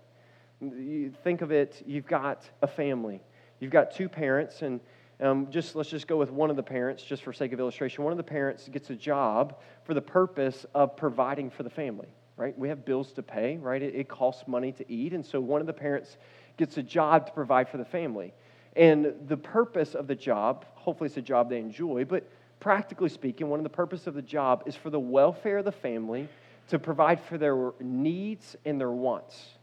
You 0.62 1.12
think 1.24 1.42
of 1.42 1.50
it, 1.50 1.82
you've 1.86 2.06
got 2.06 2.48
a 2.62 2.68
family. 2.68 3.20
You've 3.58 3.72
got 3.72 3.90
two 3.90 4.08
parents, 4.08 4.62
and 4.62 4.78
um, 5.20 5.50
just 5.50 5.74
let's 5.74 5.90
just 5.90 6.06
go 6.06 6.16
with 6.16 6.30
one 6.30 6.50
of 6.50 6.56
the 6.56 6.62
parents, 6.62 7.02
just 7.02 7.24
for 7.24 7.32
sake 7.32 7.52
of 7.52 7.58
illustration. 7.58 8.04
One 8.04 8.12
of 8.12 8.16
the 8.16 8.22
parents 8.22 8.68
gets 8.68 8.88
a 8.90 8.94
job 8.94 9.58
for 9.84 9.94
the 9.94 10.00
purpose 10.00 10.64
of 10.72 10.96
providing 10.96 11.50
for 11.50 11.64
the 11.64 11.70
family, 11.70 12.08
right? 12.36 12.56
We 12.56 12.68
have 12.68 12.84
bills 12.84 13.12
to 13.14 13.24
pay, 13.24 13.56
right? 13.56 13.82
It, 13.82 13.96
it 13.96 14.08
costs 14.08 14.46
money 14.46 14.70
to 14.72 14.92
eat, 14.92 15.12
and 15.14 15.26
so 15.26 15.40
one 15.40 15.60
of 15.60 15.66
the 15.66 15.72
parents 15.72 16.16
gets 16.56 16.76
a 16.76 16.82
job 16.82 17.26
to 17.26 17.32
provide 17.32 17.68
for 17.68 17.78
the 17.78 17.84
family. 17.84 18.32
And 18.76 19.14
the 19.26 19.36
purpose 19.36 19.94
of 19.96 20.06
the 20.06 20.14
job, 20.14 20.64
hopefully 20.74 21.08
it's 21.08 21.16
a 21.16 21.22
job 21.22 21.50
they 21.50 21.58
enjoy, 21.58 22.04
but 22.04 22.28
practically 22.60 23.08
speaking, 23.08 23.48
one 23.48 23.58
of 23.58 23.64
the 23.64 23.70
purpose 23.70 24.06
of 24.06 24.14
the 24.14 24.22
job 24.22 24.62
is 24.66 24.76
for 24.76 24.90
the 24.90 25.00
welfare 25.00 25.58
of 25.58 25.64
the 25.64 25.72
family 25.72 26.28
to 26.68 26.78
provide 26.78 27.20
for 27.20 27.36
their 27.36 27.72
needs 27.80 28.54
and 28.64 28.80
their 28.80 28.92
wants. 28.92 29.58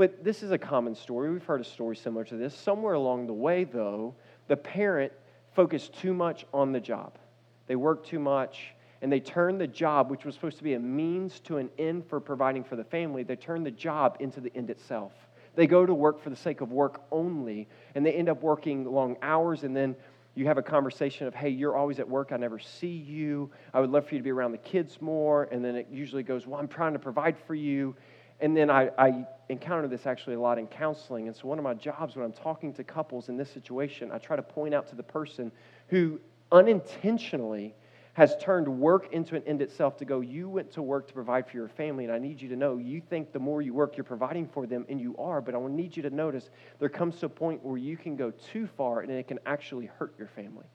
But 0.00 0.24
this 0.24 0.42
is 0.42 0.50
a 0.50 0.56
common 0.56 0.94
story. 0.94 1.30
We've 1.30 1.44
heard 1.44 1.60
a 1.60 1.64
story 1.64 1.94
similar 1.94 2.24
to 2.24 2.34
this. 2.34 2.54
Somewhere 2.54 2.94
along 2.94 3.26
the 3.26 3.34
way, 3.34 3.64
though, 3.64 4.14
the 4.48 4.56
parent 4.56 5.12
focused 5.52 5.92
too 5.92 6.14
much 6.14 6.46
on 6.54 6.72
the 6.72 6.80
job. 6.80 7.18
They 7.66 7.76
worked 7.76 8.08
too 8.08 8.18
much, 8.18 8.72
and 9.02 9.12
they 9.12 9.20
turned 9.20 9.60
the 9.60 9.66
job, 9.66 10.10
which 10.10 10.24
was 10.24 10.34
supposed 10.34 10.56
to 10.56 10.64
be 10.64 10.72
a 10.72 10.80
means 10.80 11.38
to 11.40 11.58
an 11.58 11.68
end 11.78 12.06
for 12.08 12.18
providing 12.18 12.64
for 12.64 12.76
the 12.76 12.84
family, 12.84 13.24
they 13.24 13.36
turned 13.36 13.66
the 13.66 13.70
job 13.70 14.16
into 14.20 14.40
the 14.40 14.50
end 14.56 14.70
itself. 14.70 15.12
They 15.54 15.66
go 15.66 15.84
to 15.84 15.92
work 15.92 16.22
for 16.22 16.30
the 16.30 16.36
sake 16.36 16.62
of 16.62 16.72
work 16.72 17.02
only, 17.12 17.68
and 17.94 18.06
they 18.06 18.14
end 18.14 18.30
up 18.30 18.42
working 18.42 18.90
long 18.90 19.18
hours, 19.20 19.64
and 19.64 19.76
then 19.76 19.94
you 20.34 20.46
have 20.46 20.56
a 20.56 20.62
conversation 20.62 21.26
of, 21.26 21.34
hey, 21.34 21.50
you're 21.50 21.76
always 21.76 21.98
at 21.98 22.08
work. 22.08 22.32
I 22.32 22.38
never 22.38 22.58
see 22.58 22.86
you. 22.86 23.50
I 23.74 23.80
would 23.80 23.90
love 23.90 24.06
for 24.06 24.14
you 24.14 24.20
to 24.20 24.24
be 24.24 24.30
around 24.30 24.52
the 24.52 24.58
kids 24.58 25.02
more. 25.02 25.44
And 25.52 25.62
then 25.62 25.74
it 25.74 25.88
usually 25.90 26.22
goes, 26.22 26.46
well, 26.46 26.58
I'm 26.58 26.68
trying 26.68 26.92
to 26.94 26.98
provide 26.98 27.36
for 27.46 27.54
you. 27.54 27.94
And 28.40 28.56
then 28.56 28.70
I, 28.70 28.90
I 28.98 29.26
encounter 29.48 29.88
this 29.88 30.06
actually 30.06 30.34
a 30.34 30.40
lot 30.40 30.58
in 30.58 30.66
counseling. 30.66 31.28
And 31.28 31.36
so, 31.36 31.46
one 31.46 31.58
of 31.58 31.64
my 31.64 31.74
jobs 31.74 32.16
when 32.16 32.24
I'm 32.24 32.32
talking 32.32 32.72
to 32.74 32.84
couples 32.84 33.28
in 33.28 33.36
this 33.36 33.50
situation, 33.50 34.10
I 34.12 34.18
try 34.18 34.36
to 34.36 34.42
point 34.42 34.74
out 34.74 34.88
to 34.88 34.96
the 34.96 35.02
person 35.02 35.52
who 35.88 36.20
unintentionally 36.52 37.74
has 38.14 38.36
turned 38.40 38.66
work 38.66 39.12
into 39.12 39.36
an 39.36 39.42
end 39.46 39.62
itself 39.62 39.96
to 39.96 40.04
go, 40.04 40.20
you 40.20 40.48
went 40.48 40.70
to 40.72 40.82
work 40.82 41.06
to 41.08 41.14
provide 41.14 41.48
for 41.48 41.56
your 41.56 41.68
family, 41.68 42.04
and 42.04 42.12
I 42.12 42.18
need 42.18 42.40
you 42.40 42.48
to 42.48 42.56
know 42.56 42.76
you 42.76 43.00
think 43.00 43.32
the 43.32 43.38
more 43.38 43.62
you 43.62 43.72
work, 43.72 43.96
you're 43.96 44.04
providing 44.04 44.48
for 44.48 44.66
them, 44.66 44.84
and 44.88 45.00
you 45.00 45.16
are, 45.16 45.40
but 45.40 45.54
I 45.54 45.58
need 45.68 45.96
you 45.96 46.02
to 46.02 46.10
notice 46.10 46.50
there 46.80 46.88
comes 46.88 47.18
to 47.20 47.26
a 47.26 47.28
point 47.28 47.64
where 47.64 47.78
you 47.78 47.96
can 47.96 48.16
go 48.16 48.32
too 48.52 48.66
far 48.76 49.00
and 49.00 49.10
it 49.10 49.28
can 49.28 49.38
actually 49.46 49.86
hurt 49.86 50.14
your 50.18 50.28
family 50.28 50.66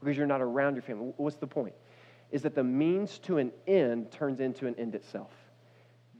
because 0.00 0.16
you're 0.16 0.26
not 0.26 0.42
around 0.42 0.74
your 0.74 0.82
family. 0.82 1.12
What's 1.16 1.36
the 1.36 1.46
point? 1.46 1.74
Is 2.32 2.42
that 2.42 2.54
the 2.54 2.64
means 2.64 3.18
to 3.20 3.38
an 3.38 3.52
end 3.66 4.10
turns 4.10 4.40
into 4.40 4.66
an 4.66 4.74
end 4.76 4.94
itself. 4.94 5.30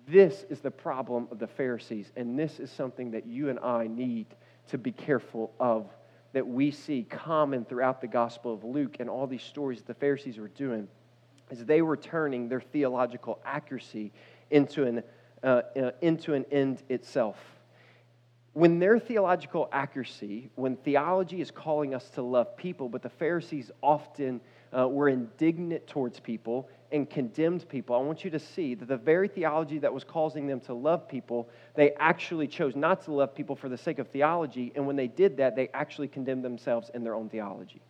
This 0.08 0.44
is 0.50 0.60
the 0.60 0.70
problem 0.70 1.28
of 1.30 1.38
the 1.38 1.46
Pharisees, 1.46 2.10
and 2.16 2.38
this 2.38 2.58
is 2.58 2.70
something 2.70 3.12
that 3.12 3.26
you 3.26 3.50
and 3.50 3.58
I 3.60 3.86
need 3.86 4.26
to 4.68 4.78
be 4.78 4.90
careful 4.90 5.52
of 5.60 5.86
that 6.32 6.46
we 6.46 6.70
see 6.70 7.06
common 7.08 7.64
throughout 7.64 8.00
the 8.00 8.06
Gospel 8.06 8.52
of 8.54 8.64
Luke 8.64 8.96
and 9.00 9.08
all 9.08 9.26
these 9.26 9.42
stories 9.42 9.78
that 9.78 9.86
the 9.86 9.94
Pharisees 9.94 10.38
were 10.38 10.48
doing 10.48 10.88
is 11.50 11.64
they 11.64 11.82
were 11.82 11.96
turning 11.96 12.48
their 12.48 12.60
theological 12.60 13.38
accuracy 13.44 14.12
into 14.50 14.84
an, 14.84 15.02
uh, 15.42 15.62
uh, 15.76 15.90
into 16.00 16.34
an 16.34 16.46
end 16.50 16.82
itself. 16.88 17.36
When 18.54 18.78
their 18.78 18.98
theological 18.98 19.68
accuracy, 19.72 20.50
when 20.56 20.76
theology 20.76 21.40
is 21.40 21.50
calling 21.50 21.94
us 21.94 22.08
to 22.10 22.22
love 22.22 22.56
people, 22.56 22.88
but 22.88 23.02
the 23.02 23.10
Pharisees 23.10 23.70
often 23.82 24.40
uh, 24.76 24.88
were 24.88 25.08
indignant 25.08 25.86
towards 25.86 26.18
people 26.18 26.68
and 26.92 27.08
condemned 27.08 27.68
people, 27.68 27.96
I 27.96 28.00
want 28.00 28.24
you 28.24 28.30
to 28.30 28.38
see 28.38 28.74
that 28.74 28.86
the 28.86 28.96
very 28.96 29.26
theology 29.26 29.78
that 29.78 29.92
was 29.92 30.04
causing 30.04 30.46
them 30.46 30.60
to 30.60 30.74
love 30.74 31.08
people, 31.08 31.48
they 31.74 31.92
actually 31.92 32.46
chose 32.46 32.76
not 32.76 33.02
to 33.04 33.12
love 33.12 33.34
people 33.34 33.56
for 33.56 33.68
the 33.68 33.78
sake 33.78 33.98
of 33.98 34.08
theology. 34.08 34.72
And 34.74 34.86
when 34.86 34.96
they 34.96 35.08
did 35.08 35.36
that, 35.38 35.56
they 35.56 35.68
actually 35.74 36.08
condemned 36.08 36.44
themselves 36.44 36.90
in 36.94 37.02
their 37.02 37.14
own 37.14 37.28
theology. 37.28 37.80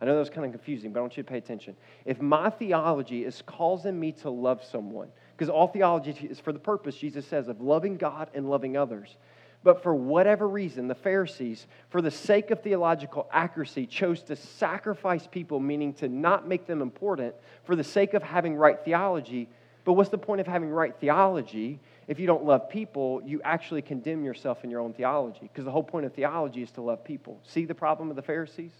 I 0.00 0.04
know 0.04 0.14
that 0.14 0.20
was 0.20 0.30
kind 0.30 0.46
of 0.46 0.52
confusing, 0.52 0.92
but 0.92 1.00
I 1.00 1.02
want 1.02 1.16
you 1.16 1.22
to 1.22 1.28
pay 1.28 1.38
attention. 1.38 1.76
If 2.04 2.20
my 2.20 2.50
theology 2.50 3.24
is 3.24 3.42
causing 3.46 3.98
me 3.98 4.12
to 4.12 4.30
love 4.30 4.62
someone, 4.64 5.08
because 5.36 5.50
all 5.50 5.68
theology 5.68 6.12
is 6.30 6.38
for 6.40 6.52
the 6.52 6.58
purpose, 6.58 6.96
Jesus 6.96 7.26
says, 7.26 7.48
of 7.48 7.60
loving 7.60 7.96
God 7.96 8.30
and 8.34 8.48
loving 8.48 8.76
others. 8.76 9.16
But 9.64 9.82
for 9.82 9.94
whatever 9.94 10.48
reason, 10.48 10.86
the 10.86 10.94
Pharisees, 10.94 11.66
for 11.90 12.00
the 12.00 12.10
sake 12.10 12.50
of 12.50 12.62
theological 12.62 13.28
accuracy, 13.32 13.86
chose 13.86 14.22
to 14.22 14.36
sacrifice 14.36 15.26
people, 15.26 15.58
meaning 15.58 15.92
to 15.94 16.08
not 16.08 16.46
make 16.46 16.66
them 16.66 16.80
important, 16.80 17.34
for 17.64 17.74
the 17.74 17.84
sake 17.84 18.14
of 18.14 18.22
having 18.22 18.54
right 18.54 18.78
theology. 18.84 19.48
But 19.84 19.94
what's 19.94 20.10
the 20.10 20.18
point 20.18 20.40
of 20.40 20.46
having 20.46 20.70
right 20.70 20.94
theology 21.00 21.80
if 22.06 22.20
you 22.20 22.26
don't 22.26 22.44
love 22.44 22.70
people? 22.70 23.20
You 23.24 23.40
actually 23.42 23.82
condemn 23.82 24.24
yourself 24.24 24.62
in 24.62 24.70
your 24.70 24.80
own 24.80 24.92
theology, 24.92 25.40
because 25.42 25.64
the 25.64 25.72
whole 25.72 25.82
point 25.82 26.06
of 26.06 26.14
theology 26.14 26.62
is 26.62 26.70
to 26.72 26.80
love 26.80 27.02
people. 27.02 27.40
See 27.42 27.64
the 27.64 27.74
problem 27.74 28.10
of 28.10 28.16
the 28.16 28.22
Pharisees? 28.22 28.72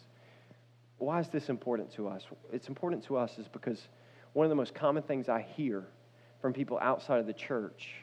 Why 0.98 1.18
is 1.20 1.28
this 1.28 1.48
important 1.48 1.92
to 1.94 2.08
us? 2.08 2.22
It's 2.52 2.68
important 2.68 3.04
to 3.04 3.16
us 3.16 3.38
is 3.38 3.48
because 3.48 3.88
one 4.32 4.44
of 4.44 4.50
the 4.50 4.56
most 4.56 4.74
common 4.74 5.02
things 5.02 5.28
I 5.28 5.42
hear 5.56 5.84
from 6.40 6.52
people 6.52 6.78
outside 6.80 7.18
of 7.18 7.26
the 7.26 7.32
church 7.32 7.94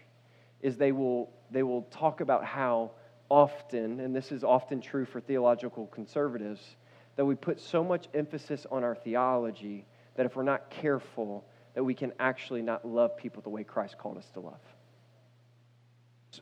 is 0.65 0.77
they 0.77 0.91
will, 0.91 1.29
they 1.51 1.61
will 1.61 1.83
talk 1.83 2.21
about 2.21 2.43
how 2.43 2.89
often, 3.29 3.99
and 3.99 4.15
this 4.15 4.31
is 4.31 4.43
often 4.43 4.81
true 4.81 5.05
for 5.05 5.21
theological 5.21 5.85
conservatives, 5.85 6.75
that 7.17 7.25
we 7.25 7.35
put 7.35 7.61
so 7.61 7.83
much 7.83 8.07
emphasis 8.15 8.65
on 8.71 8.83
our 8.83 8.95
theology 8.95 9.85
that 10.15 10.25
if 10.25 10.35
we're 10.35 10.41
not 10.41 10.71
careful, 10.71 11.45
that 11.75 11.83
we 11.83 11.93
can 11.93 12.11
actually 12.19 12.63
not 12.63 12.83
love 12.83 13.15
people 13.15 13.43
the 13.43 13.49
way 13.49 13.63
Christ 13.63 13.99
called 13.99 14.17
us 14.17 14.27
to 14.33 14.39
love. 14.39 14.59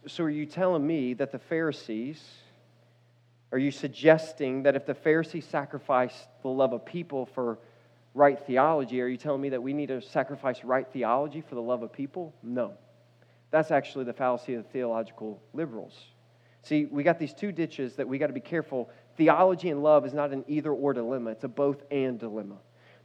So, 0.07 0.23
are 0.23 0.29
you 0.29 0.45
telling 0.45 0.87
me 0.87 1.13
that 1.15 1.33
the 1.33 1.39
Pharisees, 1.39 2.23
are 3.51 3.57
you 3.57 3.71
suggesting 3.71 4.63
that 4.63 4.77
if 4.77 4.85
the 4.85 4.95
Pharisees 4.95 5.45
sacrificed 5.45 6.27
the 6.43 6.47
love 6.47 6.71
of 6.71 6.85
people 6.85 7.25
for 7.25 7.59
right 8.13 8.39
theology, 8.39 9.01
are 9.01 9.07
you 9.07 9.17
telling 9.17 9.41
me 9.41 9.49
that 9.49 9.61
we 9.61 9.73
need 9.73 9.87
to 9.87 10.01
sacrifice 10.01 10.63
right 10.63 10.87
theology 10.93 11.41
for 11.41 11.55
the 11.55 11.61
love 11.61 11.83
of 11.83 11.91
people? 11.91 12.33
No. 12.41 12.73
That's 13.53 13.69
actually 13.69 14.05
the 14.05 14.13
fallacy 14.13 14.55
of 14.55 14.63
the 14.63 14.69
theological 14.71 15.39
liberals. 15.53 15.93
See, 16.63 16.85
we 16.85 17.03
got 17.03 17.19
these 17.19 17.35
two 17.35 17.51
ditches 17.51 17.95
that 17.97 18.07
we 18.07 18.17
got 18.17 18.25
to 18.25 18.33
be 18.33 18.39
careful. 18.39 18.89
Theology 19.15 19.69
and 19.69 19.83
love 19.83 20.07
is 20.07 20.13
not 20.13 20.31
an 20.31 20.43
either 20.47 20.71
or 20.71 20.91
dilemma, 20.91 21.29
it's 21.29 21.43
a 21.43 21.47
both 21.47 21.83
and 21.91 22.17
dilemma. 22.17 22.55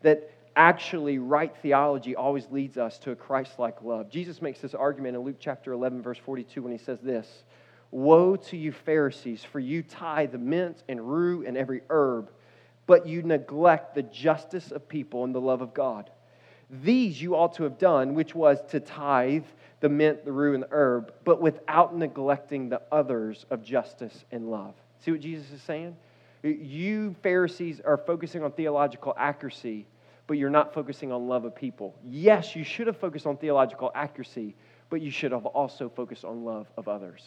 That 0.00 0.30
actually, 0.56 1.18
right 1.18 1.54
theology 1.60 2.16
always 2.16 2.46
leads 2.50 2.78
us 2.78 2.98
to 3.00 3.10
a 3.10 3.14
Christ 3.14 3.58
like 3.58 3.82
love. 3.82 4.08
Jesus 4.08 4.40
makes 4.40 4.60
this 4.60 4.74
argument 4.74 5.16
in 5.16 5.22
Luke 5.22 5.36
chapter 5.38 5.72
11, 5.72 6.00
verse 6.00 6.16
42, 6.16 6.62
when 6.62 6.72
he 6.72 6.78
says 6.78 7.00
this 7.00 7.42
Woe 7.90 8.36
to 8.36 8.56
you, 8.56 8.72
Pharisees, 8.72 9.44
for 9.44 9.60
you 9.60 9.82
tithe 9.82 10.32
mint 10.32 10.82
and 10.88 11.06
rue 11.06 11.44
and 11.46 11.58
every 11.58 11.82
herb, 11.90 12.30
but 12.86 13.06
you 13.06 13.20
neglect 13.20 13.94
the 13.94 14.02
justice 14.02 14.70
of 14.70 14.88
people 14.88 15.24
and 15.24 15.34
the 15.34 15.42
love 15.42 15.60
of 15.60 15.74
God. 15.74 16.08
These 16.70 17.20
you 17.20 17.34
ought 17.34 17.54
to 17.54 17.62
have 17.64 17.78
done, 17.78 18.14
which 18.14 18.34
was 18.34 18.58
to 18.70 18.80
tithe 18.80 19.44
the 19.80 19.88
mint, 19.88 20.24
the 20.24 20.32
rue, 20.32 20.54
and 20.54 20.62
the 20.62 20.68
herb, 20.70 21.12
but 21.24 21.40
without 21.40 21.96
neglecting 21.96 22.68
the 22.68 22.82
others 22.92 23.46
of 23.50 23.62
justice 23.62 24.24
and 24.32 24.50
love. 24.50 24.74
See 24.98 25.12
what 25.12 25.20
Jesus 25.20 25.50
is 25.50 25.62
saying? 25.62 25.96
You 26.42 27.14
Pharisees 27.22 27.80
are 27.80 27.96
focusing 27.96 28.42
on 28.42 28.52
theological 28.52 29.14
accuracy, 29.16 29.86
but 30.26 30.36
you're 30.36 30.50
not 30.50 30.74
focusing 30.74 31.10
on 31.10 31.26
love 31.26 31.44
of 31.44 31.54
people. 31.54 31.94
Yes, 32.04 32.54
you 32.54 32.64
should 32.64 32.86
have 32.86 32.96
focused 32.96 33.26
on 33.26 33.36
theological 33.36 33.90
accuracy, 33.94 34.54
but 34.90 35.00
you 35.00 35.10
should 35.10 35.32
have 35.32 35.46
also 35.46 35.88
focused 35.88 36.24
on 36.24 36.44
love 36.44 36.66
of 36.76 36.86
others. 36.88 37.24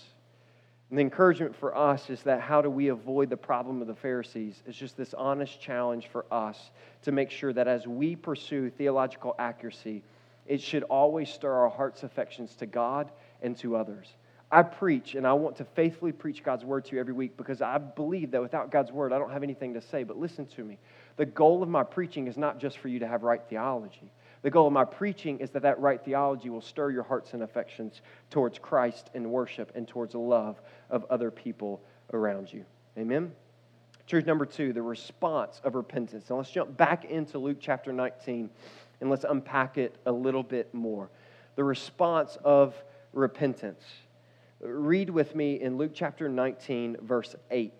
And 0.92 0.98
the 0.98 1.04
encouragement 1.04 1.56
for 1.56 1.76
us 1.76 2.10
is 2.10 2.22
that 2.24 2.42
how 2.42 2.62
do 2.62 2.70
we 2.70 2.90
avoid 2.90 3.30
the 3.30 3.38
problem 3.38 3.82
of 3.82 3.88
the 3.88 3.96
Pharisees? 3.96 4.62
It's 4.68 4.78
just 4.78 4.98
this 4.98 5.14
honest 5.14 5.62
challenge 5.62 6.08
for 6.08 6.26
us 6.30 6.70
to 7.04 7.14
make 7.14 7.32
sure 7.32 7.54
that 7.54 7.66
as 7.66 7.88
we 7.88 8.18
pursue 8.18 8.70
theological 8.70 9.34
accuracy, 9.40 10.04
it 10.46 10.62
should 10.62 10.84
always 10.84 11.30
stir 11.30 11.54
our 11.54 11.70
heart's 11.70 12.04
affections 12.04 12.56
to 12.56 12.66
God 12.66 13.10
and 13.42 13.58
to 13.60 13.78
others. 13.78 14.10
I 14.52 14.64
preach, 14.64 15.16
and 15.16 15.26
I 15.26 15.32
want 15.32 15.56
to 15.58 15.64
faithfully 15.64 16.12
preach 16.12 16.44
God's 16.44 16.66
word 16.66 16.84
to 16.86 16.96
you 16.96 17.00
every 17.00 17.14
week 17.14 17.38
because 17.38 17.62
I 17.62 17.78
believe 17.78 18.32
that 18.32 18.42
without 18.42 18.70
God's 18.70 18.92
word, 18.92 19.14
I 19.14 19.18
don't 19.18 19.32
have 19.32 19.44
anything 19.44 19.74
to 19.76 19.82
say. 19.82 20.04
But 20.04 20.18
listen 20.18 20.46
to 20.48 20.64
me. 20.66 20.78
The 21.16 21.26
goal 21.26 21.64
of 21.64 21.70
my 21.70 21.84
preaching 21.84 22.28
is 22.28 22.36
not 22.36 22.60
just 22.60 22.78
for 22.80 22.90
you 22.90 23.00
to 23.00 23.08
have 23.08 23.24
right 23.24 23.42
theology. 23.50 24.12
The 24.42 24.50
goal 24.50 24.68
of 24.68 24.74
my 24.74 24.86
preaching 24.86 25.40
is 25.40 25.52
that 25.52 25.62
that 25.62 25.80
right 25.80 26.04
theology 26.04 26.50
will 26.50 26.62
stir 26.62 26.90
your 26.92 27.04
hearts 27.04 27.34
and 27.34 27.44
affections 27.44 28.02
towards 28.30 28.58
Christ 28.58 29.10
and 29.14 29.32
worship 29.32 29.72
and 29.76 29.88
towards 29.88 30.14
the 30.14 30.20
love 30.20 30.60
of 30.90 31.06
other 31.10 31.30
people 31.30 31.82
around 32.12 32.52
you. 32.52 32.66
Amen? 32.98 33.32
Truth 34.08 34.26
number 34.26 34.46
two, 34.46 34.74
the 34.74 34.82
response 34.82 35.62
of 35.64 35.76
repentance. 35.76 36.30
Now 36.30 36.38
let's 36.38 36.50
jump 36.50 36.76
back 36.76 37.06
into 37.06 37.38
Luke 37.38 37.58
chapter 37.60 37.94
19 37.94 38.50
and 39.00 39.10
let's 39.10 39.24
unpack 39.24 39.78
it 39.78 39.96
a 40.06 40.12
little 40.12 40.44
bit 40.44 40.74
more. 40.74 41.10
The 41.56 41.64
response 41.64 42.38
of 42.44 42.76
repentance. 43.14 43.84
Read 44.60 45.10
with 45.10 45.36
me 45.36 45.60
in 45.60 45.78
Luke 45.78 45.92
chapter 45.94 46.30
19, 46.30 46.98
verse 47.02 47.36
8. 47.50 47.74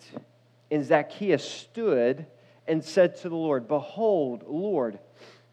And 0.72 0.86
Zacchaeus 0.86 1.44
stood 1.44 2.26
and 2.68 2.84
said 2.84 3.16
to 3.18 3.30
the 3.30 3.36
Lord, 3.36 3.68
Behold, 3.68 4.44
Lord, 4.48 5.00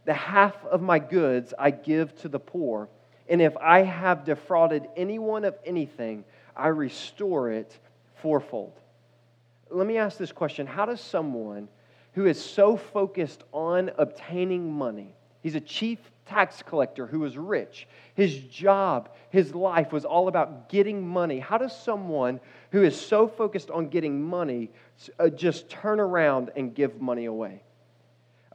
the 0.09 0.15
half 0.15 0.65
of 0.65 0.81
my 0.81 0.99
goods 0.99 1.53
I 1.59 1.71
give 1.71 2.19
to 2.23 2.31
the 2.31 2.39
poor, 2.39 2.89
and 3.29 3.43
if 3.43 3.55
I 3.59 3.83
have 3.83 4.25
defrauded 4.25 4.89
anyone 4.97 5.45
of 5.45 5.55
anything, 5.67 6.25
I 6.57 6.69
restore 6.69 7.51
it 7.51 7.79
fourfold. 8.23 8.73
Let 9.71 9.87
me 9.87 9.99
ask 9.99 10.17
this 10.17 10.33
question 10.33 10.67
How 10.67 10.87
does 10.87 11.03
someone 11.03 11.69
who 12.15 12.25
is 12.25 12.43
so 12.43 12.79
focused 12.79 13.45
on 13.53 13.91
obtaining 13.99 14.73
money, 14.73 15.15
He's 15.43 15.57
a 15.57 15.61
chief 15.61 15.99
tax 16.25 16.63
collector 16.63 17.07
who 17.07 17.21
was 17.21 17.37
rich. 17.37 17.87
His 18.15 18.39
job, 18.39 19.11
his 19.29 19.55
life 19.55 19.93
was 19.93 20.07
all 20.07 20.29
about 20.29 20.71
getting 20.71 21.07
money. 21.07 21.39
How 21.39 21.59
does 21.59 21.79
someone 21.79 22.41
who 22.71 22.83
is 22.83 22.99
so 22.99 23.29
focused 23.29 23.71
on 23.71 23.89
getting 23.89 24.23
money 24.23 24.71
uh, 25.19 25.29
just 25.29 25.69
turn 25.69 26.01
around 26.01 26.51
and 26.57 26.75
give 26.75 26.99
money 26.99 27.27
away? 27.27 27.63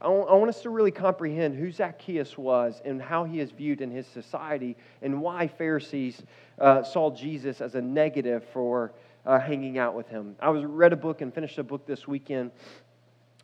I 0.04 0.34
want 0.34 0.50
us 0.50 0.60
to 0.62 0.70
really 0.70 0.90
comprehend 0.90 1.56
who 1.56 1.72
Zacchaeus 1.72 2.36
was 2.36 2.82
and 2.84 3.00
how 3.00 3.24
he 3.24 3.40
is 3.40 3.50
viewed 3.50 3.80
in 3.80 3.90
his 3.90 4.06
society 4.06 4.76
and 5.00 5.22
why 5.22 5.48
Pharisees 5.48 6.22
uh, 6.58 6.82
saw 6.82 7.10
Jesus 7.10 7.62
as 7.62 7.74
a 7.74 7.80
negative 7.80 8.44
for 8.52 8.92
uh, 9.24 9.38
hanging 9.40 9.78
out 9.78 9.94
with 9.94 10.06
him. 10.08 10.36
I 10.40 10.50
was 10.50 10.62
read 10.62 10.92
a 10.92 10.96
book 10.96 11.22
and 11.22 11.32
finished 11.32 11.56
a 11.56 11.62
book 11.62 11.86
this 11.86 12.06
weekend 12.06 12.50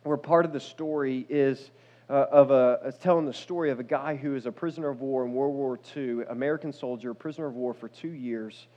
where 0.03 0.17
part 0.17 0.45
of 0.45 0.53
the 0.53 0.59
story 0.59 1.25
is 1.29 1.71
uh, 2.11 2.27
of 2.31 2.51
a, 2.51 2.93
telling 3.01 3.25
the 3.25 3.33
story 3.33 3.71
of 3.71 3.79
a 3.79 3.83
guy 3.83 4.15
who 4.15 4.35
is 4.35 4.45
a 4.45 4.51
prisoner 4.51 4.89
of 4.89 5.01
war 5.01 5.25
in 5.25 5.33
World 5.33 5.55
War 5.55 5.79
II, 5.95 6.25
American 6.29 6.71
soldier, 6.71 7.13
prisoner 7.15 7.47
of 7.47 7.55
war 7.55 7.73
for 7.73 7.87
two 7.87 8.11
years. 8.11 8.67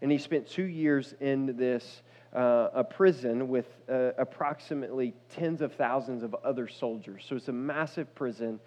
And 0.00 0.10
he 0.10 0.16
spent 0.16 0.48
two 0.48 0.64
years 0.64 1.14
in 1.20 1.56
this 1.58 2.02
uh, 2.34 2.68
a 2.74 2.84
prison 2.84 3.48
with 3.48 3.66
uh, 3.88 4.10
approximately 4.18 5.14
tens 5.28 5.60
of 5.60 5.72
thousands 5.74 6.22
of 6.22 6.34
other 6.44 6.66
soldiers. 6.66 7.24
So 7.28 7.36
it's 7.36 7.48
a 7.48 7.52
massive 7.52 8.12
prison. 8.14 8.60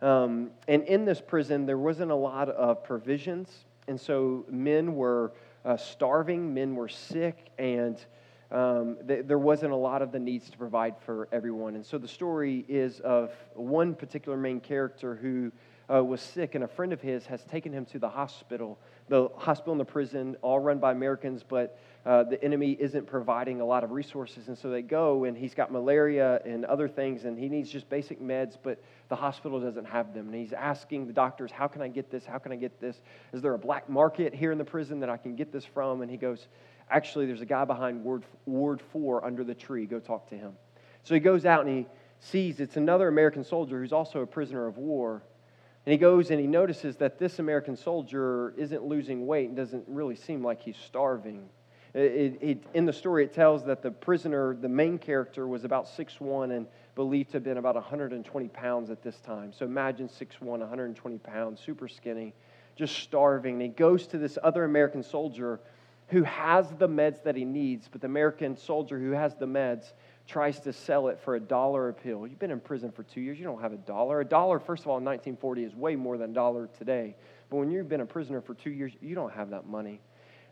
Um, 0.00 0.50
and 0.68 0.82
in 0.84 1.04
this 1.04 1.20
prison, 1.20 1.66
there 1.66 1.78
wasn't 1.78 2.10
a 2.10 2.16
lot 2.16 2.48
of 2.48 2.82
provisions. 2.82 3.64
And 3.88 4.00
so 4.00 4.46
men 4.48 4.94
were 4.94 5.32
uh, 5.64 5.76
starving, 5.76 6.54
men 6.54 6.74
were 6.74 6.88
sick, 6.88 7.50
and 7.58 8.02
um, 8.50 8.96
th- 9.06 9.26
there 9.26 9.38
wasn't 9.38 9.72
a 9.72 9.76
lot 9.76 10.00
of 10.00 10.12
the 10.12 10.18
needs 10.18 10.48
to 10.50 10.56
provide 10.56 10.94
for 11.04 11.28
everyone. 11.32 11.74
And 11.74 11.84
so 11.84 11.98
the 11.98 12.08
story 12.08 12.64
is 12.68 13.00
of 13.00 13.32
one 13.54 13.94
particular 13.94 14.38
main 14.38 14.60
character 14.60 15.14
who 15.14 15.52
uh, 15.92 16.02
was 16.02 16.20
sick, 16.20 16.54
and 16.54 16.64
a 16.64 16.68
friend 16.68 16.92
of 16.92 17.00
his 17.00 17.26
has 17.26 17.44
taken 17.44 17.72
him 17.72 17.84
to 17.86 17.98
the 17.98 18.08
hospital. 18.08 18.78
The 19.10 19.28
hospital 19.36 19.72
and 19.72 19.80
the 19.80 19.84
prison, 19.84 20.36
all 20.40 20.60
run 20.60 20.78
by 20.78 20.92
Americans, 20.92 21.42
but 21.46 21.76
uh, 22.06 22.22
the 22.22 22.42
enemy 22.44 22.76
isn't 22.78 23.08
providing 23.08 23.60
a 23.60 23.64
lot 23.64 23.82
of 23.82 23.90
resources. 23.90 24.46
And 24.46 24.56
so 24.56 24.70
they 24.70 24.82
go, 24.82 25.24
and 25.24 25.36
he's 25.36 25.52
got 25.52 25.72
malaria 25.72 26.40
and 26.46 26.64
other 26.64 26.86
things, 26.86 27.24
and 27.24 27.36
he 27.36 27.48
needs 27.48 27.68
just 27.68 27.88
basic 27.90 28.22
meds, 28.22 28.56
but 28.62 28.80
the 29.08 29.16
hospital 29.16 29.60
doesn't 29.60 29.84
have 29.84 30.14
them. 30.14 30.28
And 30.28 30.36
he's 30.36 30.52
asking 30.52 31.08
the 31.08 31.12
doctors, 31.12 31.50
How 31.50 31.66
can 31.66 31.82
I 31.82 31.88
get 31.88 32.08
this? 32.08 32.24
How 32.24 32.38
can 32.38 32.52
I 32.52 32.56
get 32.56 32.80
this? 32.80 33.02
Is 33.32 33.42
there 33.42 33.52
a 33.52 33.58
black 33.58 33.90
market 33.90 34.32
here 34.32 34.52
in 34.52 34.58
the 34.58 34.64
prison 34.64 35.00
that 35.00 35.10
I 35.10 35.16
can 35.16 35.34
get 35.34 35.52
this 35.52 35.64
from? 35.64 36.02
And 36.02 36.10
he 36.10 36.16
goes, 36.16 36.46
Actually, 36.88 37.26
there's 37.26 37.40
a 37.40 37.46
guy 37.46 37.64
behind 37.64 38.04
Ward, 38.04 38.24
Ward 38.46 38.80
4 38.92 39.24
under 39.24 39.42
the 39.42 39.56
tree. 39.56 39.86
Go 39.86 39.98
talk 39.98 40.28
to 40.28 40.36
him. 40.36 40.52
So 41.02 41.14
he 41.14 41.20
goes 41.20 41.44
out 41.44 41.66
and 41.66 41.78
he 41.78 41.86
sees 42.20 42.60
it's 42.60 42.76
another 42.76 43.08
American 43.08 43.42
soldier 43.42 43.80
who's 43.80 43.92
also 43.92 44.20
a 44.20 44.26
prisoner 44.26 44.66
of 44.68 44.78
war. 44.78 45.24
And 45.90 45.94
he 45.94 45.98
goes 45.98 46.30
and 46.30 46.38
he 46.38 46.46
notices 46.46 46.94
that 46.98 47.18
this 47.18 47.40
American 47.40 47.74
soldier 47.74 48.54
isn't 48.56 48.84
losing 48.84 49.26
weight 49.26 49.48
and 49.48 49.56
doesn't 49.56 49.82
really 49.88 50.14
seem 50.14 50.40
like 50.40 50.62
he's 50.62 50.76
starving. 50.76 51.48
It, 51.94 52.38
it, 52.40 52.64
in 52.74 52.86
the 52.86 52.92
story, 52.92 53.24
it 53.24 53.34
tells 53.34 53.64
that 53.64 53.82
the 53.82 53.90
prisoner, 53.90 54.54
the 54.54 54.68
main 54.68 54.98
character, 54.98 55.48
was 55.48 55.64
about 55.64 55.88
6'1 55.88 56.56
and 56.56 56.68
believed 56.94 57.30
to 57.30 57.38
have 57.38 57.42
been 57.42 57.56
about 57.56 57.74
120 57.74 58.48
pounds 58.50 58.88
at 58.90 59.02
this 59.02 59.18
time. 59.18 59.52
So 59.52 59.64
imagine 59.64 60.08
6'1, 60.08 60.42
120 60.42 61.18
pounds, 61.18 61.60
super 61.60 61.88
skinny, 61.88 62.34
just 62.76 62.96
starving. 63.00 63.54
And 63.54 63.62
he 63.62 63.68
goes 63.68 64.06
to 64.06 64.18
this 64.18 64.38
other 64.44 64.62
American 64.62 65.02
soldier 65.02 65.58
who 66.06 66.22
has 66.22 66.68
the 66.78 66.88
meds 66.88 67.20
that 67.24 67.34
he 67.34 67.44
needs, 67.44 67.88
but 67.90 68.00
the 68.00 68.06
American 68.06 68.56
soldier 68.56 68.96
who 69.00 69.10
has 69.10 69.34
the 69.34 69.46
meds 69.46 69.90
tries 70.30 70.60
to 70.60 70.72
sell 70.72 71.08
it 71.08 71.18
for 71.18 71.34
a 71.34 71.40
dollar 71.40 71.88
a 71.88 71.92
pill. 71.92 72.24
You've 72.24 72.38
been 72.38 72.52
in 72.52 72.60
prison 72.60 72.92
for 72.92 73.02
two 73.02 73.20
years, 73.20 73.36
you 73.36 73.44
don't 73.44 73.60
have 73.60 73.72
a 73.72 73.78
dollar. 73.78 74.20
A 74.20 74.24
dollar, 74.24 74.60
first 74.60 74.84
of 74.84 74.88
all, 74.88 74.98
in 74.98 75.04
1940 75.04 75.64
is 75.64 75.74
way 75.74 75.96
more 75.96 76.16
than 76.16 76.30
a 76.30 76.34
dollar 76.34 76.68
today. 76.78 77.16
But 77.50 77.56
when 77.56 77.70
you've 77.70 77.88
been 77.88 78.00
a 78.00 78.06
prisoner 78.06 78.40
for 78.40 78.54
two 78.54 78.70
years, 78.70 78.92
you 79.00 79.16
don't 79.16 79.32
have 79.32 79.50
that 79.50 79.66
money. 79.66 80.00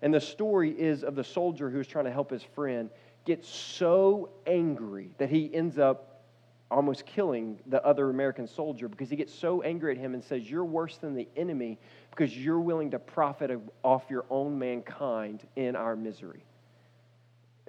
And 0.02 0.12
the 0.12 0.20
story 0.20 0.70
is 0.70 1.04
of 1.04 1.14
the 1.14 1.22
soldier 1.22 1.70
who's 1.70 1.86
trying 1.86 2.06
to 2.06 2.10
help 2.10 2.30
his 2.30 2.42
friend 2.42 2.90
get 3.24 3.44
so 3.44 4.30
angry 4.48 5.12
that 5.18 5.30
he 5.30 5.52
ends 5.54 5.78
up 5.78 6.24
almost 6.70 7.06
killing 7.06 7.58
the 7.66 7.82
other 7.84 8.10
American 8.10 8.48
soldier 8.48 8.88
because 8.88 9.08
he 9.08 9.16
gets 9.16 9.32
so 9.32 9.62
angry 9.62 9.92
at 9.92 9.98
him 9.98 10.12
and 10.12 10.24
says, 10.24 10.50
You're 10.50 10.64
worse 10.64 10.96
than 10.96 11.14
the 11.14 11.28
enemy 11.36 11.78
because 12.10 12.36
you're 12.36 12.60
willing 12.60 12.90
to 12.90 12.98
profit 12.98 13.52
off 13.84 14.04
your 14.10 14.24
own 14.28 14.58
mankind 14.58 15.46
in 15.54 15.76
our 15.76 15.94
misery. 15.94 16.44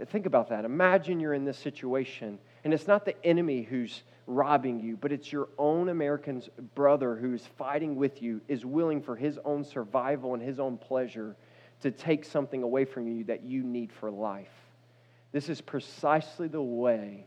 Think 0.07 0.25
about 0.25 0.49
that. 0.49 0.65
Imagine 0.65 1.19
you're 1.19 1.33
in 1.33 1.45
this 1.45 1.57
situation, 1.57 2.39
and 2.63 2.73
it's 2.73 2.87
not 2.87 3.05
the 3.05 3.21
enemy 3.25 3.63
who's 3.63 4.03
robbing 4.27 4.79
you, 4.79 4.95
but 4.95 5.11
it's 5.11 5.31
your 5.31 5.49
own 5.57 5.89
American 5.89 6.41
brother 6.75 7.15
who's 7.15 7.45
fighting 7.57 7.95
with 7.95 8.21
you, 8.21 8.41
is 8.47 8.65
willing 8.65 9.01
for 9.01 9.15
his 9.15 9.39
own 9.43 9.63
survival 9.63 10.33
and 10.35 10.43
his 10.43 10.59
own 10.59 10.77
pleasure 10.77 11.35
to 11.81 11.91
take 11.91 12.23
something 12.23 12.63
away 12.63 12.85
from 12.85 13.07
you 13.07 13.23
that 13.25 13.43
you 13.43 13.63
need 13.63 13.91
for 13.91 14.11
life. 14.11 14.51
This 15.31 15.49
is 15.49 15.61
precisely 15.61 16.47
the 16.47 16.61
way 16.61 17.25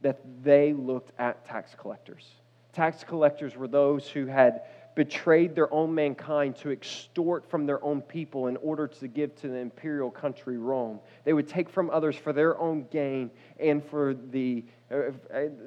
that 0.00 0.20
they 0.42 0.72
looked 0.72 1.12
at 1.18 1.44
tax 1.44 1.74
collectors. 1.76 2.26
Tax 2.72 3.02
collectors 3.04 3.56
were 3.56 3.68
those 3.68 4.08
who 4.08 4.26
had 4.26 4.62
betrayed 4.98 5.54
their 5.54 5.72
own 5.72 5.94
mankind 5.94 6.56
to 6.56 6.72
extort 6.72 7.48
from 7.48 7.66
their 7.66 7.80
own 7.84 8.02
people 8.02 8.48
in 8.48 8.56
order 8.56 8.88
to 8.88 9.06
give 9.06 9.32
to 9.36 9.46
the 9.46 9.54
imperial 9.54 10.10
country 10.10 10.58
Rome. 10.58 10.98
They 11.22 11.32
would 11.32 11.46
take 11.46 11.70
from 11.70 11.88
others 11.90 12.16
for 12.16 12.32
their 12.32 12.58
own 12.58 12.84
gain 12.90 13.30
and 13.60 13.80
for 13.84 14.14
the, 14.32 14.64
uh, 14.90 14.96
uh 14.96 15.12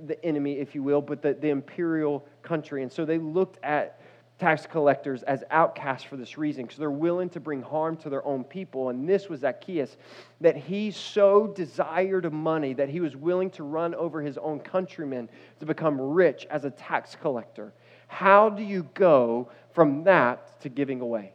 the 0.06 0.18
enemy, 0.22 0.60
if 0.60 0.76
you 0.76 0.84
will, 0.84 1.02
but 1.02 1.22
the, 1.22 1.34
the 1.34 1.48
imperial 1.48 2.26
country. 2.42 2.84
And 2.84 2.92
so 2.92 3.06
they 3.06 3.20
looked 3.20 3.58
at 3.64 4.02
tax 4.38 4.66
collectors 4.66 5.24
as 5.24 5.46
outcasts 5.50 6.04
for 6.04 6.18
this 6.18 6.38
reason, 6.38 6.64
because 6.64 6.80
they're 6.80 6.92
willing 6.92 7.30
to 7.30 7.40
bring 7.40 7.62
harm 7.62 7.96
to 7.96 8.10
their 8.10 8.26
own 8.26 8.44
people. 8.44 8.90
And 8.90 9.08
this 9.08 9.30
was 9.30 9.40
Zacchaeus, 9.40 9.96
that 10.42 10.58
he 10.58 10.92
so 10.92 11.48
desired 11.48 12.30
money 12.34 12.74
that 12.74 12.90
he 12.90 13.00
was 13.00 13.16
willing 13.16 13.52
to 13.52 13.64
run 13.64 13.96
over 13.96 14.22
his 14.22 14.38
own 14.38 14.60
countrymen 14.60 15.30
to 15.62 15.66
become 15.66 16.02
rich 16.02 16.48
as 16.50 16.66
a 16.66 16.72
tax 16.72 17.16
collector. 17.16 17.72
How 18.12 18.50
do 18.50 18.64
you 18.64 18.88
go 18.94 19.50
from 19.74 20.04
that 20.04 20.62
to 20.62 20.70
giving 20.70 21.02
away? 21.02 21.34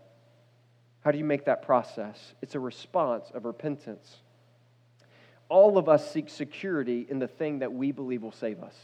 How 1.00 1.10
do 1.10 1.18
you 1.18 1.24
make 1.24 1.44
that 1.46 1.62
process? 1.62 2.34
It's 2.42 2.54
a 2.54 2.60
response 2.60 3.30
of 3.34 3.44
repentance. 3.44 4.16
All 5.48 5.78
of 5.78 5.88
us 5.88 6.10
seek 6.10 6.28
security 6.28 7.06
in 7.08 7.18
the 7.18 7.28
thing 7.28 7.60
that 7.60 7.72
we 7.72 7.92
believe 7.92 8.22
will 8.22 8.32
save 8.32 8.62
us 8.62 8.74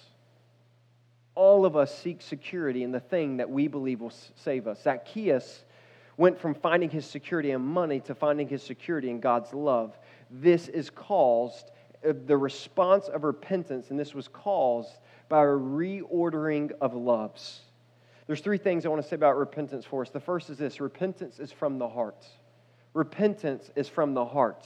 all 1.35 1.65
of 1.65 1.77
us 1.77 1.97
seek 1.97 2.21
security 2.21 2.83
in 2.83 2.93
the 2.93 3.01
thing 3.01 3.39
that 3.39 3.49
we 3.49 3.67
believe 3.67 4.01
will 4.01 4.13
save 4.37 4.67
us. 4.67 4.83
Zacchaeus 4.83 5.65
went 6.17 6.39
from 6.39 6.55
finding 6.55 6.91
his 6.91 7.07
security 7.07 7.53
in 7.53 7.63
money 7.63 8.01
to 8.01 8.15
finding 8.15 8.49
his 8.49 8.63
security 8.63 9.09
in 9.09 9.19
God's 9.19 9.55
love. 9.55 9.99
This 10.31 10.69
is 10.69 10.91
caused, 10.91 11.71
uh, 12.07 12.13
the 12.27 12.37
response 12.37 13.09
of 13.09 13.25
repentance, 13.25 13.91
and 13.91 13.99
this 13.99 14.15
was 14.15 14.29
caused 14.29 14.93
by 15.29 15.43
a 15.43 15.47
reordering 15.47 16.73
of 16.83 16.95
loves. 16.95 17.63
There's 18.33 18.41
three 18.41 18.57
things 18.57 18.87
I 18.87 18.89
want 18.89 19.03
to 19.03 19.07
say 19.07 19.15
about 19.15 19.37
repentance 19.37 19.85
for 19.85 20.01
us. 20.01 20.09
The 20.09 20.19
first 20.19 20.49
is 20.49 20.57
this 20.57 20.81
repentance 20.81 21.39
is 21.39 21.53
from 21.53 21.77
the 21.77 21.87
heart. 21.87 22.27
Repentance 22.95 23.71
is 23.77 23.91
from 23.91 24.15
the 24.15 24.25
heart. 24.25 24.65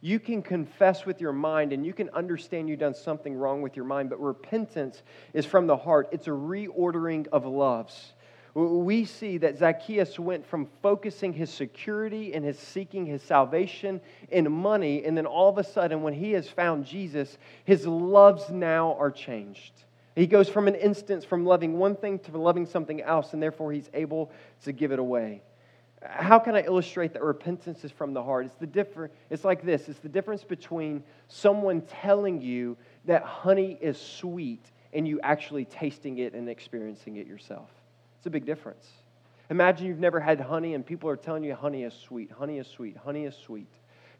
You 0.00 0.18
can 0.18 0.40
confess 0.40 1.04
with 1.04 1.20
your 1.20 1.34
mind 1.34 1.74
and 1.74 1.84
you 1.84 1.92
can 1.92 2.08
understand 2.14 2.70
you've 2.70 2.78
done 2.78 2.94
something 2.94 3.34
wrong 3.34 3.60
with 3.60 3.76
your 3.76 3.84
mind, 3.84 4.08
but 4.08 4.18
repentance 4.18 5.02
is 5.34 5.44
from 5.44 5.66
the 5.66 5.76
heart. 5.76 6.08
It's 6.10 6.26
a 6.26 6.30
reordering 6.30 7.28
of 7.32 7.44
loves. 7.44 8.14
We 8.54 9.04
see 9.04 9.36
that 9.36 9.58
Zacchaeus 9.58 10.18
went 10.18 10.46
from 10.46 10.70
focusing 10.80 11.34
his 11.34 11.50
security 11.50 12.32
and 12.32 12.42
his 12.42 12.58
seeking 12.58 13.04
his 13.04 13.20
salvation 13.20 14.00
in 14.30 14.50
money, 14.50 15.04
and 15.04 15.14
then 15.14 15.26
all 15.26 15.50
of 15.50 15.58
a 15.58 15.64
sudden, 15.64 16.00
when 16.02 16.14
he 16.14 16.32
has 16.32 16.48
found 16.48 16.86
Jesus, 16.86 17.36
his 17.66 17.86
loves 17.86 18.48
now 18.48 18.94
are 18.94 19.10
changed. 19.10 19.84
He 20.14 20.26
goes 20.26 20.48
from 20.48 20.68
an 20.68 20.74
instance 20.74 21.24
from 21.24 21.46
loving 21.46 21.78
one 21.78 21.96
thing 21.96 22.18
to 22.20 22.38
loving 22.38 22.66
something 22.66 23.00
else, 23.00 23.32
and 23.32 23.42
therefore 23.42 23.72
he's 23.72 23.88
able 23.94 24.30
to 24.64 24.72
give 24.72 24.92
it 24.92 24.98
away 24.98 25.42
how 26.04 26.38
can 26.38 26.54
I 26.54 26.62
illustrate 26.62 27.12
that 27.12 27.22
repentance 27.22 27.84
is 27.84 27.92
from 27.92 28.12
the 28.12 28.22
heart? 28.22 28.46
It's 28.46 28.54
the 28.56 28.66
different, 28.66 29.12
it's 29.30 29.44
like 29.44 29.64
this. 29.64 29.88
It's 29.88 30.00
the 30.00 30.08
difference 30.08 30.42
between 30.44 31.02
someone 31.28 31.82
telling 31.82 32.40
you 32.40 32.76
that 33.04 33.22
honey 33.22 33.78
is 33.80 33.98
sweet 33.98 34.70
and 34.92 35.06
you 35.06 35.20
actually 35.22 35.64
tasting 35.64 36.18
it 36.18 36.34
and 36.34 36.48
experiencing 36.48 37.16
it 37.16 37.26
yourself. 37.26 37.70
It's 38.18 38.26
a 38.26 38.30
big 38.30 38.44
difference. 38.44 38.86
Imagine 39.50 39.86
you've 39.86 39.98
never 39.98 40.20
had 40.20 40.40
honey 40.40 40.74
and 40.74 40.84
people 40.84 41.08
are 41.08 41.16
telling 41.16 41.44
you 41.44 41.54
honey 41.54 41.84
is 41.84 41.94
sweet, 41.94 42.30
honey 42.30 42.58
is 42.58 42.66
sweet, 42.66 42.96
honey 42.96 43.24
is 43.24 43.36
sweet. 43.36 43.70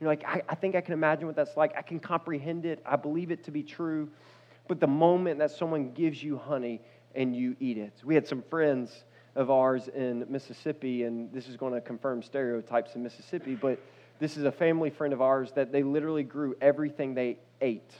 You're 0.00 0.10
like, 0.10 0.24
I, 0.24 0.42
I 0.48 0.54
think 0.54 0.74
I 0.74 0.80
can 0.80 0.94
imagine 0.94 1.26
what 1.26 1.36
that's 1.36 1.56
like. 1.56 1.76
I 1.76 1.82
can 1.82 2.00
comprehend 2.00 2.66
it. 2.66 2.82
I 2.84 2.96
believe 2.96 3.30
it 3.30 3.44
to 3.44 3.50
be 3.50 3.62
true. 3.62 4.10
But 4.68 4.80
the 4.80 4.86
moment 4.86 5.38
that 5.40 5.50
someone 5.50 5.92
gives 5.92 6.22
you 6.22 6.38
honey 6.38 6.80
and 7.14 7.36
you 7.36 7.56
eat 7.60 7.78
it, 7.78 7.92
we 8.04 8.14
had 8.14 8.26
some 8.26 8.42
friends 8.42 9.04
of 9.34 9.50
ours 9.50 9.88
in 9.88 10.26
Mississippi, 10.28 11.04
and 11.04 11.32
this 11.32 11.48
is 11.48 11.56
going 11.56 11.74
to 11.74 11.80
confirm 11.80 12.22
stereotypes 12.22 12.94
in 12.94 13.02
Mississippi, 13.02 13.54
but 13.54 13.78
this 14.18 14.36
is 14.36 14.44
a 14.44 14.52
family 14.52 14.90
friend 14.90 15.12
of 15.12 15.20
ours 15.20 15.52
that 15.52 15.72
they 15.72 15.82
literally 15.82 16.22
grew 16.22 16.54
everything 16.60 17.14
they 17.14 17.38
ate. 17.60 17.92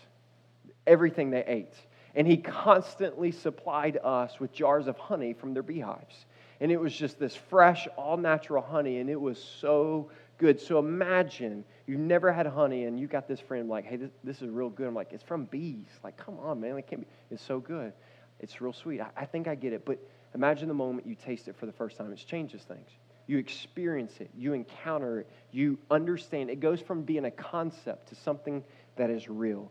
Everything 0.87 1.31
they 1.31 1.45
ate. 1.45 1.75
And 2.15 2.27
he 2.27 2.37
constantly 2.37 3.33
supplied 3.33 3.99
us 4.05 4.39
with 4.39 4.53
jars 4.53 4.87
of 4.87 4.99
honey 4.99 5.33
from 5.33 5.55
their 5.55 5.63
beehives. 5.63 6.27
And 6.61 6.71
it 6.71 6.79
was 6.79 6.95
just 6.95 7.19
this 7.19 7.35
fresh, 7.35 7.89
all 7.97 8.17
natural 8.17 8.63
honey, 8.63 8.99
and 8.99 9.11
it 9.11 9.21
was 9.21 9.43
so 9.43 10.11
good. 10.43 10.61
So 10.61 10.79
imagine 10.79 11.65
you 11.87 11.97
never 11.97 12.33
had 12.33 12.47
honey, 12.47 12.85
and 12.85 13.01
you 13.01 13.07
got 13.07 13.27
this 13.27 13.41
friend 13.41 13.69
like, 13.69 13.87
hey, 13.87 13.97
this, 13.97 14.11
this 14.23 14.43
is 14.43 14.51
real 14.51 14.69
good. 14.69 14.87
I'm 14.87 14.95
like, 14.95 15.13
it's 15.13 15.23
from 15.23 15.47
bees. 15.47 15.89
Like, 16.05 16.17
come 16.17 16.39
on, 16.39 16.61
man. 16.61 16.77
It 16.77 16.87
can't 16.87 17.03
be. 17.03 17.07
It's 17.31 17.43
so 17.43 17.61
good. 17.61 17.93
It's 18.41 18.61
real 18.61 18.73
sweet. 18.73 19.01
I, 19.01 19.09
I 19.17 19.25
think 19.25 19.49
I 19.49 19.55
get 19.55 19.73
it. 19.73 19.85
But 19.85 19.99
Imagine 20.35 20.69
the 20.69 20.75
moment 20.75 21.07
you 21.07 21.15
taste 21.15 21.49
it 21.49 21.57
for 21.57 21.67
the 21.67 21.73
first 21.73 21.99
time. 21.99 22.13
It 22.13 22.25
changes 22.27 22.63
things. 22.63 22.89
You 23.27 23.39
experience 23.39 24.15
it, 24.19 24.31
you 24.37 24.53
encounter 24.53 25.21
it, 25.21 25.31
you 25.53 25.79
understand. 25.91 26.51
It 26.51 26.61
goes 26.61 26.81
from 26.81 27.03
being 27.03 27.27
a 27.27 27.31
concept 27.31 28.09
to 28.09 28.15
something 28.17 28.65
that 28.97 29.11
is 29.11 29.29
real. 29.29 29.71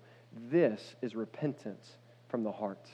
This 0.50 0.96
is 1.02 1.16
repentance 1.16 1.98
from 2.30 2.44
the 2.44 2.52
heart. 2.52 2.88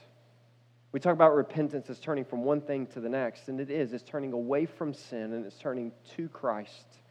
We 0.93 0.99
talk 0.99 1.13
about 1.13 1.35
repentance 1.35 1.89
as 1.89 1.99
turning 1.99 2.25
from 2.25 2.43
one 2.43 2.61
thing 2.61 2.87
to 2.87 2.99
the 2.99 3.09
next, 3.09 3.49
and 3.49 3.59
it 3.59 3.69
is. 3.69 3.93
It's 3.93 4.03
turning 4.03 4.33
away 4.33 4.65
from 4.65 4.93
sin 4.93 5.33
and 5.33 5.45
it's 5.45 5.57
turning 5.57 5.91
to 6.15 6.27
Christ. 6.29 7.01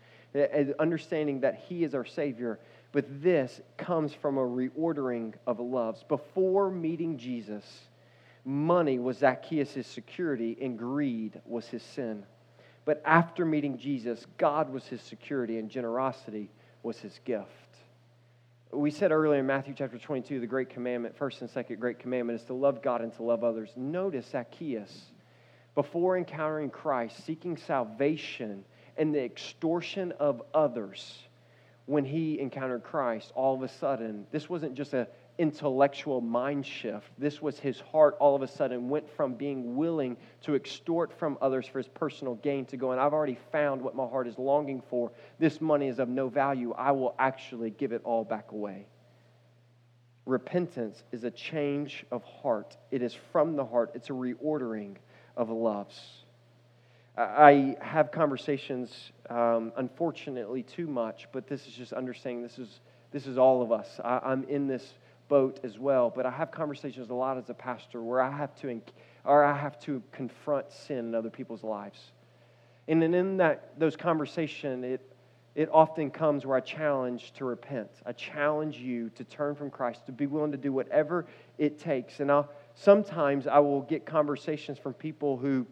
Understanding 0.78 1.40
that 1.40 1.64
He 1.68 1.84
is 1.84 1.94
our 1.94 2.04
Savior, 2.04 2.58
but 2.92 3.04
this 3.22 3.60
comes 3.76 4.14
from 4.14 4.38
a 4.38 4.46
reordering 4.46 5.34
of 5.46 5.60
loves. 5.60 6.02
Before 6.04 6.70
meeting 6.70 7.18
Jesus, 7.18 7.64
money 8.44 8.98
was 8.98 9.18
Zacchaeus' 9.18 9.86
security 9.86 10.56
and 10.60 10.78
greed 10.78 11.40
was 11.44 11.66
his 11.66 11.82
sin. 11.82 12.24
But 12.84 13.02
after 13.04 13.44
meeting 13.44 13.76
Jesus, 13.76 14.24
God 14.38 14.70
was 14.70 14.86
his 14.86 15.02
security 15.02 15.58
and 15.58 15.68
generosity 15.68 16.50
was 16.82 16.98
his 16.98 17.18
gift. 17.24 17.50
We 18.72 18.90
said 18.90 19.10
earlier 19.10 19.40
in 19.40 19.46
Matthew 19.46 19.74
chapter 19.76 19.98
22, 19.98 20.38
the 20.38 20.46
great 20.46 20.70
commandment, 20.70 21.16
first 21.16 21.40
and 21.40 21.50
second 21.50 21.80
great 21.80 21.98
commandment, 21.98 22.40
is 22.40 22.46
to 22.46 22.54
love 22.54 22.82
God 22.82 23.00
and 23.00 23.12
to 23.16 23.22
love 23.22 23.42
others. 23.42 23.70
Notice 23.76 24.26
Zacchaeus, 24.26 25.06
before 25.74 26.16
encountering 26.16 26.70
Christ, 26.70 27.24
seeking 27.24 27.56
salvation 27.56 28.64
and 28.96 29.14
the 29.14 29.22
extortion 29.22 30.12
of 30.12 30.42
others, 30.54 31.18
when 31.86 32.04
he 32.04 32.40
encountered 32.40 32.82
Christ, 32.82 33.32
all 33.34 33.54
of 33.54 33.62
a 33.62 33.68
sudden, 33.68 34.26
this 34.32 34.48
wasn't 34.48 34.74
just 34.74 34.92
a 34.92 35.06
intellectual 35.38 36.20
mind 36.20 36.64
shift. 36.66 37.10
This 37.18 37.42
was 37.42 37.58
his 37.58 37.80
heart 37.80 38.16
all 38.18 38.34
of 38.34 38.42
a 38.42 38.48
sudden 38.48 38.88
went 38.88 39.08
from 39.16 39.34
being 39.34 39.76
willing 39.76 40.16
to 40.42 40.54
extort 40.54 41.12
from 41.18 41.36
others 41.40 41.66
for 41.66 41.78
his 41.78 41.88
personal 41.88 42.36
gain 42.36 42.64
to 42.66 42.76
going, 42.76 42.98
I've 42.98 43.12
already 43.12 43.38
found 43.52 43.82
what 43.82 43.94
my 43.94 44.06
heart 44.06 44.26
is 44.26 44.38
longing 44.38 44.82
for. 44.88 45.12
This 45.38 45.60
money 45.60 45.88
is 45.88 45.98
of 45.98 46.08
no 46.08 46.28
value. 46.28 46.72
I 46.72 46.92
will 46.92 47.14
actually 47.18 47.70
give 47.70 47.92
it 47.92 48.00
all 48.04 48.24
back 48.24 48.52
away. 48.52 48.86
Repentance 50.24 51.02
is 51.12 51.24
a 51.24 51.30
change 51.30 52.04
of 52.10 52.24
heart, 52.24 52.76
it 52.90 53.00
is 53.00 53.14
from 53.30 53.54
the 53.54 53.64
heart, 53.64 53.92
it's 53.94 54.10
a 54.10 54.12
reordering 54.12 54.96
of 55.36 55.50
loves. 55.50 56.24
I 57.16 57.76
have 57.80 58.12
conversations, 58.12 59.12
um, 59.30 59.72
unfortunately, 59.76 60.62
too 60.62 60.86
much, 60.86 61.28
but 61.32 61.46
this 61.46 61.66
is 61.66 61.72
just 61.72 61.92
understanding 61.92 62.42
this 62.42 62.58
is, 62.58 62.80
this 63.10 63.26
is 63.26 63.38
all 63.38 63.62
of 63.62 63.72
us. 63.72 64.00
I, 64.04 64.20
I'm 64.22 64.44
in 64.44 64.66
this 64.66 64.94
boat 65.28 65.60
as 65.64 65.78
well. 65.78 66.10
But 66.14 66.26
I 66.26 66.30
have 66.30 66.50
conversations 66.50 67.10
a 67.10 67.14
lot 67.14 67.38
as 67.38 67.50
a 67.50 67.54
pastor 67.54 68.02
where 68.02 68.20
I 68.20 68.30
have 68.30 68.54
to, 68.60 68.80
or 69.24 69.44
I 69.44 69.56
have 69.56 69.78
to 69.80 70.02
confront 70.12 70.70
sin 70.72 70.98
in 70.98 71.14
other 71.14 71.30
people's 71.30 71.64
lives. 71.64 71.98
And 72.88 73.02
then 73.02 73.14
in 73.14 73.36
that, 73.38 73.78
those 73.78 73.96
conversations, 73.96 74.84
it, 74.84 75.00
it 75.54 75.68
often 75.72 76.10
comes 76.10 76.44
where 76.44 76.56
I 76.56 76.60
challenge 76.60 77.32
to 77.34 77.44
repent. 77.44 77.90
I 78.04 78.12
challenge 78.12 78.76
you 78.76 79.10
to 79.10 79.24
turn 79.24 79.54
from 79.54 79.70
Christ, 79.70 80.06
to 80.06 80.12
be 80.12 80.26
willing 80.26 80.52
to 80.52 80.58
do 80.58 80.72
whatever 80.72 81.26
it 81.58 81.80
takes. 81.80 82.20
And 82.20 82.30
I'll, 82.30 82.48
sometimes 82.74 83.46
I 83.46 83.58
will 83.58 83.82
get 83.82 84.04
conversations 84.06 84.78
from 84.78 84.94
people 84.94 85.36
who, 85.36 85.66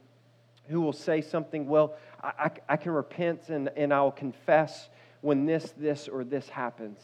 who 0.69 0.81
will 0.81 0.93
say 0.93 1.21
something, 1.21 1.67
well, 1.67 1.95
I, 2.23 2.51
I, 2.69 2.77
can 2.77 2.93
repent 2.93 3.49
and, 3.49 3.71
and 3.77 3.93
I'll 3.93 4.11
confess 4.11 4.89
when 5.21 5.45
this, 5.45 5.75
this, 5.77 6.09
or 6.09 6.25
this 6.25 6.49
happens 6.49 6.99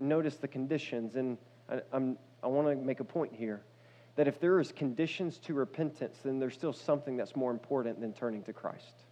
notice 0.00 0.36
the 0.36 0.48
conditions. 0.48 1.14
And 1.16 1.38
I, 1.68 1.80
I'm, 1.92 2.16
I 2.42 2.48
want 2.48 2.68
to 2.68 2.74
make 2.74 3.00
a 3.00 3.04
point 3.04 3.32
here 3.34 3.62
that 4.16 4.26
if 4.26 4.40
there 4.40 4.58
is 4.58 4.72
conditions 4.72 5.38
to 5.38 5.54
repentance, 5.54 6.18
then 6.24 6.38
there's 6.38 6.54
still 6.54 6.72
something 6.72 7.16
that's 7.16 7.36
more 7.36 7.50
important 7.50 8.00
than 8.00 8.12
turning 8.12 8.42
to 8.44 8.52
Christ. 8.52 9.04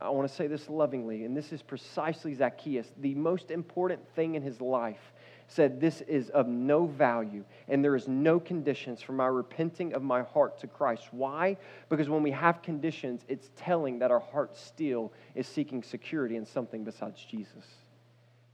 I 0.00 0.10
want 0.10 0.28
to 0.28 0.34
say 0.34 0.46
this 0.46 0.68
lovingly, 0.68 1.24
and 1.24 1.36
this 1.36 1.52
is 1.52 1.62
precisely 1.62 2.34
Zacchaeus. 2.34 2.86
The 2.98 3.14
most 3.14 3.50
important 3.50 4.06
thing 4.14 4.34
in 4.34 4.42
his 4.42 4.60
life 4.60 5.12
said, 5.48 5.80
This 5.80 6.00
is 6.02 6.30
of 6.30 6.48
no 6.48 6.86
value, 6.86 7.44
and 7.68 7.84
there 7.84 7.96
is 7.96 8.08
no 8.08 8.38
conditions 8.40 9.02
for 9.02 9.12
my 9.12 9.26
repenting 9.26 9.94
of 9.94 10.02
my 10.02 10.22
heart 10.22 10.58
to 10.60 10.66
Christ. 10.66 11.08
Why? 11.12 11.56
Because 11.88 12.08
when 12.08 12.22
we 12.22 12.30
have 12.32 12.62
conditions, 12.62 13.24
it's 13.28 13.50
telling 13.56 13.98
that 14.00 14.10
our 14.10 14.20
heart 14.20 14.56
still 14.56 15.12
is 15.34 15.46
seeking 15.46 15.82
security 15.82 16.36
in 16.36 16.46
something 16.46 16.84
besides 16.84 17.24
Jesus 17.24 17.64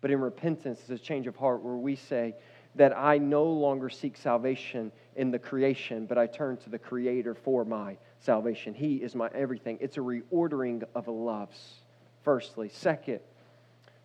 but 0.03 0.11
in 0.11 0.21
repentance 0.21 0.81
it's 0.81 0.91
a 0.91 0.99
change 0.99 1.27
of 1.27 1.37
heart 1.37 1.63
where 1.63 1.77
we 1.77 1.97
say 1.97 2.35
that 2.75 2.97
I 2.97 3.19
no 3.19 3.45
longer 3.45 3.89
seek 3.89 4.17
salvation 4.17 4.93
in 5.17 5.31
the 5.31 5.39
creation, 5.39 6.07
but 6.07 6.19
I 6.19 6.27
turn 6.27 6.57
to 6.59 6.71
the 6.71 6.79
Creator 6.79 7.35
for 7.35 7.65
my 7.65 7.97
salvation. 8.19 8.75
He 8.75 8.97
is 8.97 9.15
my 9.15 9.29
everything. 9.35 9.79
It's 9.81 9.99
a 9.99 10.01
reordering 10.01 10.83
of 10.95 11.07
loves, 11.07 11.75
firstly. 12.23 12.69
Second, 12.71 13.21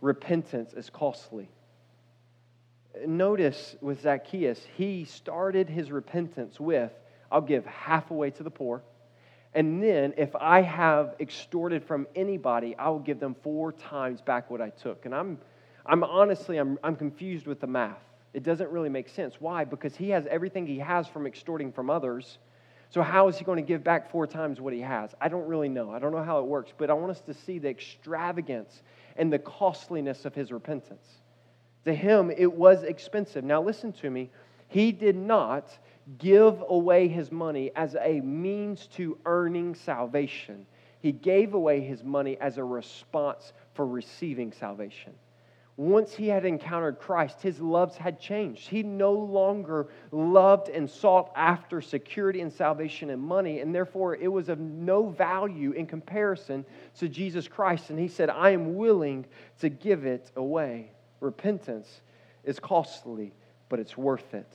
repentance 0.02 0.73
is 0.73 0.89
costly. 0.89 1.50
Notice 3.05 3.75
with 3.81 4.01
Zacchaeus, 4.01 4.60
he 4.75 5.05
started 5.05 5.69
his 5.69 5.91
repentance 5.91 6.60
with, 6.60 6.91
I'll 7.31 7.41
give 7.41 7.65
half 7.65 8.12
away 8.12 8.31
to 8.31 8.43
the 8.43 8.49
poor. 8.49 8.81
And 9.53 9.81
then, 9.81 10.13
if 10.17 10.36
I 10.36 10.62
have 10.62 11.15
extorted 11.19 11.83
from 11.83 12.07
anybody, 12.15 12.75
I 12.77 12.89
will 12.89 12.99
give 12.99 13.19
them 13.19 13.36
four 13.43 13.71
times 13.71 14.21
back 14.21 14.49
what 14.49 14.62
I 14.62 14.69
took. 14.69 15.05
And 15.05 15.15
I'm 15.15 15.39
I'm 15.88 16.03
honestly, 16.03 16.57
I'm, 16.57 16.77
I'm 16.83 16.95
confused 16.95 17.47
with 17.47 17.62
the 17.62 17.67
math. 17.67 18.01
It 18.33 18.43
doesn't 18.43 18.69
really 18.69 18.89
make 18.89 19.07
sense. 19.07 19.36
Why? 19.39 19.63
Because 19.63 19.95
he 19.95 20.10
has 20.10 20.27
everything 20.27 20.67
he 20.67 20.79
has 20.79 21.07
from 21.07 21.25
extorting 21.25 21.71
from 21.71 21.89
others. 21.89 22.38
So, 22.89 23.01
how 23.01 23.29
is 23.29 23.38
he 23.38 23.45
going 23.45 23.57
to 23.57 23.67
give 23.67 23.83
back 23.83 24.12
four 24.12 24.27
times 24.27 24.60
what 24.60 24.73
he 24.73 24.81
has? 24.81 25.15
I 25.19 25.29
don't 25.29 25.47
really 25.47 25.69
know. 25.69 25.91
I 25.91 25.99
don't 25.99 26.12
know 26.12 26.23
how 26.23 26.39
it 26.39 26.45
works, 26.45 26.71
but 26.77 26.89
I 26.89 26.93
want 26.93 27.12
us 27.12 27.21
to 27.21 27.33
see 27.33 27.57
the 27.57 27.69
extravagance 27.69 28.81
and 29.15 29.31
the 29.31 29.39
costliness 29.39 30.25
of 30.25 30.36
his 30.36 30.51
repentance. 30.51 31.05
To 31.88 31.93
him, 31.93 32.32
it 32.32 32.54
was 32.54 32.84
expensive. 32.84 33.43
Now, 33.43 33.62
listen 33.62 33.91
to 33.93 34.10
me. 34.10 34.30
He 34.67 34.91
did 34.91 35.15
not 35.15 35.69
give 36.17 36.63
away 36.69 37.08
his 37.08 37.32
money 37.32 37.71
as 37.76 37.95
a 38.00 38.21
means 38.21 38.88
to 38.88 39.17
earning 39.26 39.76
salvation, 39.76 40.65
he 41.00 41.12
gave 41.12 41.54
away 41.54 41.82
his 41.82 42.04
money 42.04 42.38
as 42.39 42.58
a 42.58 42.63
response 42.63 43.54
for 43.73 43.86
receiving 43.86 44.52
salvation 44.52 45.13
once 45.78 46.15
he 46.15 46.28
had 46.28 46.43
encountered 46.43 46.97
Christ, 46.97 47.39
his 47.39 47.62
loves 47.62 47.95
had 47.95 48.19
changed. 48.19 48.67
He 48.67 48.82
no 48.82 49.13
longer 49.13 49.88
loved 50.12 50.69
and 50.69 50.89
sought 50.89 51.32
after 51.36 51.82
security 51.82 52.41
and 52.41 52.52
salvation 52.52 53.12
and 53.12 53.21
money, 53.21 53.60
and 53.60 53.73
therefore 53.73 54.15
it 54.15 54.28
was 54.28 54.50
of 54.50 54.60
no 54.60 55.08
value 55.10 55.73
in 55.73 55.86
comparison 55.86 56.65
to 56.97 57.08
Jesus 57.08 57.47
Christ. 57.47 57.91
And 57.91 58.00
he 58.00 58.08
said, 58.08 58.32
I 58.32 58.50
am 58.50 58.76
willing 58.76 59.28
to 59.60 59.69
give 59.69 60.04
it 60.04 60.32
away. 60.36 60.93
Repentance 61.19 62.01
is 62.43 62.60
costly, 62.60 63.34
but 63.69 63.80
it's 63.80 63.97
worth 63.97 64.34
it. 64.34 64.51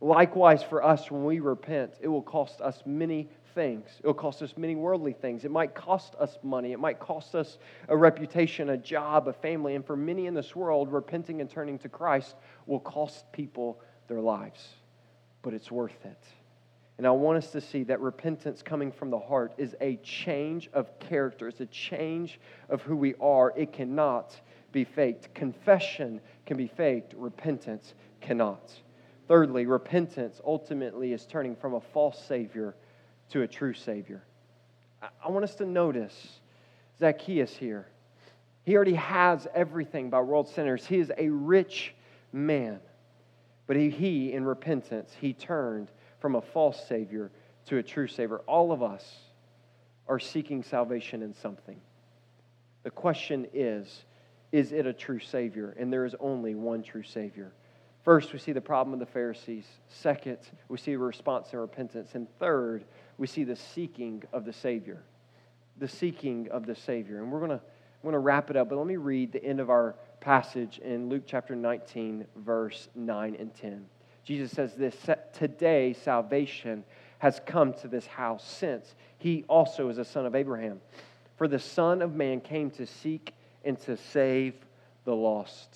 Likewise, 0.00 0.62
for 0.62 0.84
us, 0.84 1.10
when 1.10 1.24
we 1.24 1.40
repent, 1.40 1.92
it 2.00 2.08
will 2.08 2.22
cost 2.22 2.60
us 2.60 2.82
many 2.86 3.28
things. 3.54 3.88
It 4.02 4.06
will 4.06 4.14
cost 4.14 4.42
us 4.42 4.54
many 4.56 4.76
worldly 4.76 5.12
things. 5.12 5.44
It 5.44 5.50
might 5.50 5.74
cost 5.74 6.14
us 6.16 6.38
money. 6.44 6.72
It 6.72 6.78
might 6.78 7.00
cost 7.00 7.34
us 7.34 7.58
a 7.88 7.96
reputation, 7.96 8.70
a 8.70 8.76
job, 8.76 9.26
a 9.26 9.32
family. 9.32 9.74
And 9.74 9.84
for 9.84 9.96
many 9.96 10.26
in 10.26 10.34
this 10.34 10.54
world, 10.54 10.92
repenting 10.92 11.40
and 11.40 11.50
turning 11.50 11.78
to 11.80 11.88
Christ 11.88 12.36
will 12.66 12.78
cost 12.78 13.30
people 13.32 13.80
their 14.06 14.20
lives. 14.20 14.68
But 15.42 15.54
it's 15.54 15.70
worth 15.70 16.04
it. 16.04 16.22
And 16.98 17.06
I 17.06 17.10
want 17.10 17.38
us 17.38 17.50
to 17.52 17.60
see 17.60 17.84
that 17.84 18.00
repentance 18.00 18.60
coming 18.62 18.90
from 18.90 19.10
the 19.10 19.18
heart 19.18 19.54
is 19.56 19.74
a 19.80 19.96
change 20.02 20.68
of 20.72 20.98
character, 20.98 21.46
it's 21.46 21.60
a 21.60 21.66
change 21.66 22.40
of 22.68 22.82
who 22.82 22.96
we 22.96 23.14
are. 23.20 23.52
It 23.56 23.72
cannot 23.72 24.34
be 24.72 24.84
faked. 24.84 25.34
Confession 25.34 26.20
can 26.46 26.56
be 26.56 26.66
faked, 26.66 27.14
repentance 27.14 27.94
cannot. 28.20 28.72
Thirdly, 29.26 29.66
repentance 29.66 30.40
ultimately 30.44 31.12
is 31.12 31.26
turning 31.26 31.54
from 31.56 31.74
a 31.74 31.80
false 31.80 32.18
Savior 32.26 32.74
to 33.30 33.42
a 33.42 33.48
true 33.48 33.74
Savior. 33.74 34.22
I 35.02 35.28
want 35.28 35.44
us 35.44 35.54
to 35.56 35.66
notice 35.66 36.40
Zacchaeus 36.98 37.54
here. 37.54 37.86
He 38.64 38.74
already 38.74 38.94
has 38.94 39.46
everything 39.54 40.10
by 40.10 40.20
world 40.20 40.48
centers. 40.48 40.84
He 40.84 40.98
is 40.98 41.12
a 41.16 41.28
rich 41.28 41.94
man. 42.32 42.80
But 43.66 43.76
he, 43.76 43.90
he, 43.90 44.32
in 44.32 44.44
repentance, 44.44 45.14
he 45.20 45.32
turned 45.32 45.88
from 46.20 46.34
a 46.34 46.40
false 46.40 46.82
Savior 46.88 47.30
to 47.66 47.76
a 47.78 47.82
true 47.82 48.08
Savior. 48.08 48.38
All 48.46 48.72
of 48.72 48.82
us 48.82 49.04
are 50.08 50.18
seeking 50.18 50.62
salvation 50.62 51.22
in 51.22 51.34
something. 51.34 51.78
The 52.82 52.90
question 52.90 53.46
is 53.52 54.04
is 54.52 54.72
it 54.72 54.86
a 54.86 54.92
true 54.92 55.18
Savior? 55.18 55.74
And 55.78 55.92
there 55.92 56.04
is 56.04 56.14
only 56.20 56.54
one 56.54 56.82
true 56.82 57.02
Savior. 57.02 57.52
First, 58.04 58.32
we 58.32 58.38
see 58.38 58.52
the 58.52 58.60
problem 58.60 58.94
of 58.94 59.00
the 59.00 59.06
Pharisees. 59.06 59.66
Second, 59.88 60.38
we 60.68 60.78
see 60.78 60.92
a 60.92 60.98
response 60.98 61.48
and 61.52 61.60
repentance. 61.60 62.14
And 62.14 62.26
third, 62.38 62.84
we 63.18 63.26
see 63.26 63.44
the 63.44 63.56
seeking 63.56 64.22
of 64.32 64.44
the 64.44 64.52
Savior. 64.52 65.02
The 65.78 65.88
seeking 65.88 66.48
of 66.50 66.66
the 66.66 66.74
Savior. 66.74 67.22
And 67.22 67.30
we're 67.30 67.40
going 67.40 67.58
to 67.58 67.60
I'm 67.98 68.02
going 68.02 68.12
to 68.12 68.20
wrap 68.20 68.48
it 68.48 68.56
up, 68.56 68.68
but 68.68 68.78
let 68.78 68.86
me 68.86 68.94
read 68.94 69.32
the 69.32 69.44
end 69.44 69.58
of 69.58 69.70
our 69.70 69.96
passage 70.20 70.78
in 70.78 71.08
Luke 71.08 71.24
chapter 71.26 71.56
19, 71.56 72.26
verse 72.36 72.88
9 72.94 73.34
and 73.34 73.52
10. 73.52 73.86
Jesus 74.22 74.52
says 74.52 74.74
this 74.74 74.94
Today 75.32 75.94
salvation 75.94 76.84
has 77.18 77.40
come 77.44 77.72
to 77.74 77.88
this 77.88 78.06
house, 78.06 78.46
since 78.46 78.94
he 79.18 79.44
also 79.48 79.88
is 79.88 79.98
a 79.98 80.04
son 80.04 80.26
of 80.26 80.36
Abraham. 80.36 80.80
For 81.36 81.48
the 81.48 81.58
Son 81.58 82.00
of 82.00 82.14
Man 82.14 82.40
came 82.40 82.70
to 82.72 82.86
seek 82.86 83.34
and 83.68 83.78
to 83.82 83.96
save 83.96 84.54
the 85.04 85.14
lost. 85.14 85.68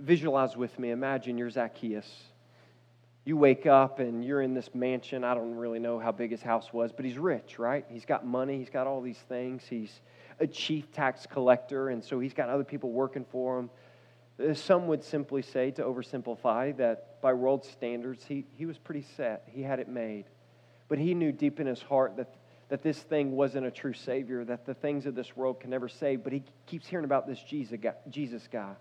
Visualize 0.00 0.56
with 0.56 0.78
me. 0.78 0.90
Imagine 0.90 1.36
you're 1.36 1.50
Zacchaeus 1.50 2.08
you 3.28 3.36
wake 3.36 3.66
up 3.66 3.98
and 3.98 4.24
you're 4.24 4.40
in 4.40 4.54
this 4.54 4.74
mansion. 4.74 5.22
I 5.22 5.34
don't 5.34 5.54
really 5.54 5.78
know 5.78 5.98
how 5.98 6.12
big 6.12 6.30
his 6.30 6.40
house 6.40 6.72
was, 6.72 6.92
but 6.92 7.04
he's 7.04 7.18
rich, 7.18 7.58
right? 7.58 7.84
He's 7.90 8.06
got 8.06 8.26
money, 8.26 8.56
he's 8.56 8.70
got 8.70 8.86
all 8.86 9.02
these 9.02 9.22
things. 9.28 9.64
He's 9.68 10.00
a 10.40 10.46
chief 10.46 10.90
tax 10.92 11.26
collector, 11.26 11.90
and 11.90 12.02
so 12.02 12.18
he's 12.18 12.32
got 12.32 12.48
other 12.48 12.64
people 12.64 12.90
working 12.90 13.26
for 13.30 13.58
him. 13.58 13.70
Uh, 14.42 14.54
some 14.54 14.86
would 14.86 15.04
simply 15.04 15.42
say, 15.42 15.70
to 15.72 15.82
oversimplify, 15.82 16.74
that 16.78 17.20
by 17.20 17.34
world 17.34 17.66
standards, 17.66 18.24
he, 18.26 18.46
he 18.56 18.64
was 18.64 18.78
pretty 18.78 19.04
set. 19.14 19.42
He 19.52 19.60
had 19.60 19.78
it 19.78 19.88
made. 19.88 20.24
But 20.88 20.98
he 20.98 21.12
knew 21.12 21.30
deep 21.30 21.60
in 21.60 21.66
his 21.66 21.82
heart 21.82 22.16
that, 22.16 22.34
that 22.68 22.82
this 22.82 22.98
thing 22.98 23.32
wasn't 23.32 23.66
a 23.66 23.70
true 23.70 23.94
Savior, 23.94 24.44
that 24.44 24.66
the 24.66 24.74
things 24.74 25.06
of 25.06 25.14
this 25.14 25.36
world 25.36 25.60
can 25.60 25.70
never 25.70 25.88
save. 25.88 26.22
But 26.22 26.32
he 26.32 26.42
keeps 26.66 26.86
hearing 26.86 27.04
about 27.04 27.26
this 27.26 27.42
Jesus 27.42 28.48
guy. 28.50 28.74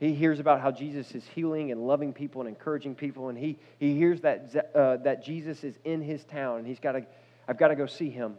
He 0.00 0.14
hears 0.14 0.38
about 0.38 0.60
how 0.60 0.70
Jesus 0.70 1.12
is 1.12 1.24
healing 1.34 1.72
and 1.72 1.84
loving 1.86 2.12
people 2.12 2.40
and 2.40 2.48
encouraging 2.48 2.94
people, 2.94 3.30
and 3.30 3.36
he, 3.36 3.58
he 3.80 3.96
hears 3.96 4.20
that, 4.20 4.70
uh, 4.74 4.98
that 4.98 5.24
Jesus 5.24 5.64
is 5.64 5.76
in 5.84 6.02
his 6.02 6.24
town, 6.24 6.58
and 6.58 6.66
he's 6.66 6.78
got 6.78 6.92
to, 6.92 7.04
I've 7.48 7.58
got 7.58 7.68
to 7.68 7.76
go 7.76 7.86
see 7.86 8.08
him. 8.08 8.36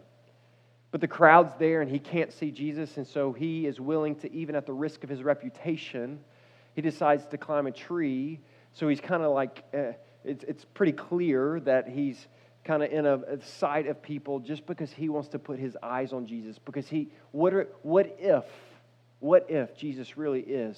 But 0.91 1.01
the 1.01 1.07
crowd's 1.07 1.51
there, 1.59 1.81
and 1.81 1.91
he 1.91 1.99
can't 1.99 2.31
see 2.31 2.49
Jesus, 2.49 2.95
and 2.95 3.05
so 3.05 3.33
he 3.33 3.67
is 3.67 3.79
willing 3.79 4.15
to, 4.17 4.33
even 4.33 4.55
at 4.55 4.65
the 4.65 4.73
risk 4.73 5.03
of 5.03 5.09
his 5.09 5.21
reputation, 5.21 6.21
he 6.75 6.81
decides 6.81 7.25
to 7.27 7.37
climb 7.37 7.67
a 7.67 7.71
tree. 7.71 8.39
So 8.71 8.87
he's 8.87 9.01
kind 9.01 9.21
of 9.21 9.33
like, 9.33 9.65
uh, 9.73 9.91
it's, 10.23 10.45
it's 10.45 10.63
pretty 10.63 10.93
clear 10.93 11.59
that 11.61 11.89
he's 11.89 12.27
kind 12.69 12.83
of 12.83 12.91
in 12.91 13.07
a, 13.07 13.41
sight 13.41 13.87
of 13.87 13.99
people 13.99 14.39
just 14.39 14.63
because 14.67 14.91
he 14.91 15.09
wants 15.09 15.29
to 15.29 15.39
put 15.39 15.57
his 15.57 15.75
eyes 15.81 16.13
on 16.13 16.27
Jesus. 16.27 16.59
Because 16.59 16.87
he, 16.87 17.09
what, 17.31 17.51
are, 17.51 17.67
what 17.81 18.15
if, 18.19 18.43
what 19.19 19.49
if 19.49 19.75
Jesus 19.75 20.17
really 20.17 20.41
is 20.41 20.77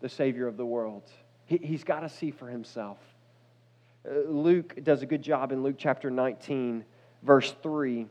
the 0.00 0.08
Savior 0.08 0.48
of 0.48 0.56
the 0.56 0.66
world. 0.66 1.04
He, 1.46 1.58
he's 1.58 1.84
got 1.84 2.00
to 2.00 2.08
see 2.08 2.32
for 2.32 2.48
himself. 2.48 2.98
Uh, 4.04 4.28
Luke 4.28 4.74
does 4.82 5.02
a 5.02 5.06
good 5.06 5.22
job 5.22 5.52
in 5.52 5.62
Luke 5.62 5.76
chapter 5.78 6.10
19, 6.10 6.84
verse 7.22 7.54
3. 7.62 8.08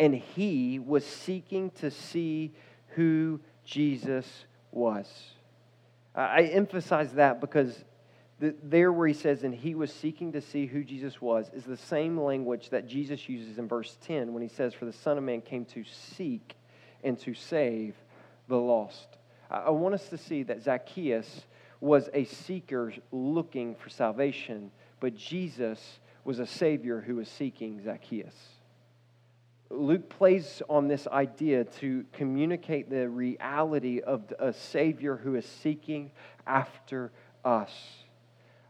And 0.00 0.12
he 0.12 0.80
was 0.80 1.06
seeking 1.06 1.70
to 1.82 1.88
see 1.88 2.50
who 2.96 3.38
Jesus 3.64 4.26
was. 4.72 5.06
I 6.16 6.42
emphasize 6.42 7.12
that 7.12 7.40
because 7.40 7.84
the, 8.40 8.54
there 8.62 8.92
where 8.92 9.06
he 9.06 9.14
says, 9.14 9.44
and 9.44 9.54
he 9.54 9.74
was 9.74 9.92
seeking 9.92 10.32
to 10.32 10.40
see 10.40 10.66
who 10.66 10.82
Jesus 10.82 11.20
was, 11.20 11.50
is 11.54 11.64
the 11.64 11.76
same 11.76 12.18
language 12.18 12.70
that 12.70 12.88
Jesus 12.88 13.28
uses 13.28 13.58
in 13.58 13.68
verse 13.68 13.96
10 14.06 14.32
when 14.32 14.42
he 14.42 14.48
says, 14.48 14.74
For 14.74 14.86
the 14.86 14.92
Son 14.92 15.16
of 15.16 15.24
Man 15.24 15.40
came 15.40 15.64
to 15.66 15.84
seek 15.84 16.56
and 17.02 17.18
to 17.20 17.34
save 17.34 17.94
the 18.48 18.56
lost. 18.56 19.06
I 19.50 19.70
want 19.70 19.94
us 19.94 20.08
to 20.08 20.18
see 20.18 20.42
that 20.44 20.62
Zacchaeus 20.62 21.44
was 21.80 22.08
a 22.12 22.24
seeker 22.24 22.92
looking 23.12 23.74
for 23.76 23.88
salvation, 23.88 24.70
but 25.00 25.14
Jesus 25.14 26.00
was 26.24 26.38
a 26.38 26.46
Savior 26.46 27.00
who 27.00 27.16
was 27.16 27.28
seeking 27.28 27.82
Zacchaeus. 27.84 28.34
Luke 29.70 30.08
plays 30.08 30.62
on 30.68 30.88
this 30.88 31.06
idea 31.06 31.64
to 31.64 32.04
communicate 32.12 32.90
the 32.90 33.08
reality 33.08 34.00
of 34.00 34.32
a 34.38 34.52
Savior 34.52 35.16
who 35.16 35.34
is 35.34 35.46
seeking 35.46 36.10
after 36.46 37.12
us. 37.44 37.72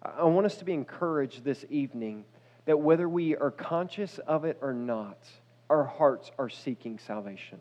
I 0.04 0.24
want 0.24 0.46
us 0.46 0.56
to 0.56 0.64
be 0.64 0.74
encouraged 0.74 1.44
this 1.44 1.64
evening 1.70 2.24
that 2.66 2.78
whether 2.78 3.08
we 3.08 3.36
are 3.36 3.50
conscious 3.50 4.18
of 4.18 4.44
it 4.44 4.58
or 4.60 4.72
not, 4.72 5.18
our 5.70 5.84
hearts 5.84 6.30
are 6.38 6.48
seeking 6.48 6.98
salvation. 6.98 7.60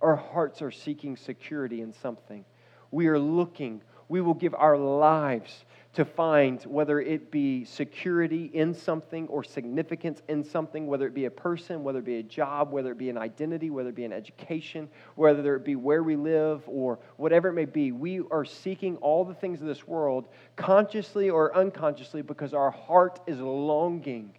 Our 0.00 0.16
hearts 0.16 0.60
are 0.62 0.70
seeking 0.70 1.16
security 1.16 1.80
in 1.80 1.92
something. 1.92 2.44
We 2.90 3.06
are 3.08 3.18
looking. 3.18 3.82
We 4.08 4.20
will 4.20 4.34
give 4.34 4.54
our 4.54 4.76
lives 4.76 5.64
to 5.96 6.04
find 6.04 6.62
whether 6.64 7.00
it 7.00 7.30
be 7.30 7.64
security 7.64 8.50
in 8.52 8.74
something 8.74 9.26
or 9.28 9.42
significance 9.42 10.20
in 10.28 10.44
something, 10.44 10.86
whether 10.86 11.06
it 11.06 11.14
be 11.14 11.24
a 11.24 11.30
person, 11.30 11.82
whether 11.82 12.00
it 12.00 12.04
be 12.04 12.18
a 12.18 12.22
job, 12.22 12.70
whether 12.70 12.92
it 12.92 12.98
be 12.98 13.08
an 13.08 13.16
identity, 13.16 13.70
whether 13.70 13.88
it 13.88 13.94
be 13.94 14.04
an 14.04 14.12
education, 14.12 14.90
whether 15.14 15.56
it 15.56 15.64
be 15.64 15.74
where 15.74 16.02
we 16.02 16.14
live 16.14 16.62
or 16.66 16.98
whatever 17.16 17.48
it 17.48 17.54
may 17.54 17.64
be. 17.64 17.92
We 17.92 18.20
are 18.30 18.44
seeking 18.44 18.98
all 18.98 19.24
the 19.24 19.32
things 19.32 19.62
of 19.62 19.66
this 19.66 19.88
world 19.88 20.28
consciously 20.54 21.30
or 21.30 21.56
unconsciously 21.56 22.20
because 22.20 22.52
our 22.52 22.70
heart 22.70 23.20
is 23.26 23.40
longing 23.40 24.34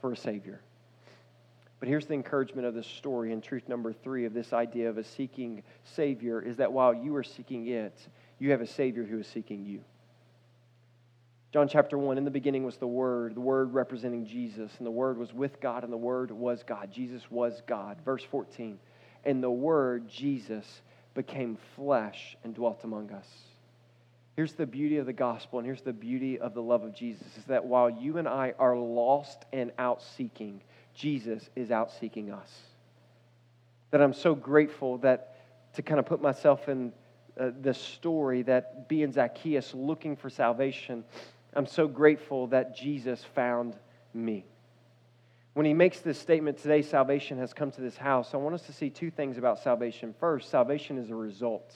for 0.00 0.14
a 0.14 0.16
Savior. 0.16 0.60
But 1.78 1.88
here's 1.88 2.06
the 2.06 2.14
encouragement 2.14 2.66
of 2.66 2.74
this 2.74 2.88
story 2.88 3.32
and 3.32 3.40
truth 3.40 3.68
number 3.68 3.92
three 3.92 4.24
of 4.24 4.34
this 4.34 4.52
idea 4.52 4.90
of 4.90 4.98
a 4.98 5.04
seeking 5.04 5.62
Savior 5.84 6.42
is 6.42 6.56
that 6.56 6.72
while 6.72 6.92
you 6.92 7.14
are 7.14 7.22
seeking 7.22 7.68
it, 7.68 7.96
you 8.40 8.50
have 8.50 8.62
a 8.62 8.66
Savior 8.66 9.04
who 9.04 9.20
is 9.20 9.28
seeking 9.28 9.64
you. 9.64 9.84
John 11.50 11.66
chapter 11.66 11.96
1 11.96 12.18
In 12.18 12.24
the 12.24 12.30
beginning 12.30 12.64
was 12.64 12.76
the 12.76 12.86
Word, 12.86 13.34
the 13.34 13.40
Word 13.40 13.72
representing 13.72 14.26
Jesus, 14.26 14.70
and 14.78 14.86
the 14.86 14.90
Word 14.90 15.16
was 15.16 15.32
with 15.32 15.60
God, 15.60 15.82
and 15.82 15.92
the 15.92 15.96
Word 15.96 16.30
was 16.30 16.62
God. 16.62 16.90
Jesus 16.92 17.30
was 17.30 17.62
God. 17.66 17.96
Verse 18.04 18.22
14 18.22 18.78
And 19.24 19.42
the 19.42 19.50
Word, 19.50 20.08
Jesus, 20.08 20.82
became 21.14 21.56
flesh 21.74 22.36
and 22.44 22.54
dwelt 22.54 22.84
among 22.84 23.10
us. 23.12 23.26
Here's 24.36 24.52
the 24.52 24.66
beauty 24.66 24.98
of 24.98 25.06
the 25.06 25.12
gospel, 25.12 25.58
and 25.58 25.66
here's 25.66 25.80
the 25.80 25.92
beauty 25.92 26.38
of 26.38 26.52
the 26.52 26.62
love 26.62 26.84
of 26.84 26.94
Jesus 26.94 27.26
is 27.38 27.44
that 27.46 27.64
while 27.64 27.88
you 27.88 28.18
and 28.18 28.28
I 28.28 28.54
are 28.58 28.76
lost 28.76 29.46
and 29.52 29.72
out 29.78 30.02
seeking, 30.02 30.60
Jesus 30.94 31.48
is 31.56 31.70
out 31.70 31.90
seeking 31.90 32.30
us. 32.30 32.48
That 33.90 34.02
I'm 34.02 34.12
so 34.12 34.34
grateful 34.34 34.98
that 34.98 35.34
to 35.74 35.82
kind 35.82 35.98
of 35.98 36.04
put 36.04 36.20
myself 36.20 36.68
in 36.68 36.92
uh, 37.40 37.50
the 37.62 37.72
story 37.72 38.42
that 38.42 38.88
being 38.88 39.10
Zacchaeus 39.12 39.72
looking 39.74 40.14
for 40.14 40.28
salvation, 40.28 41.04
I'm 41.54 41.66
so 41.66 41.88
grateful 41.88 42.48
that 42.48 42.76
Jesus 42.76 43.24
found 43.34 43.76
me. 44.14 44.44
When 45.54 45.66
he 45.66 45.74
makes 45.74 46.00
this 46.00 46.18
statement, 46.18 46.58
today 46.58 46.82
salvation 46.82 47.38
has 47.38 47.52
come 47.52 47.70
to 47.72 47.80
this 47.80 47.96
house, 47.96 48.32
I 48.32 48.36
want 48.36 48.54
us 48.54 48.62
to 48.66 48.72
see 48.72 48.90
two 48.90 49.10
things 49.10 49.38
about 49.38 49.58
salvation. 49.58 50.14
First, 50.20 50.50
salvation 50.50 50.98
is 50.98 51.10
a 51.10 51.16
result. 51.16 51.74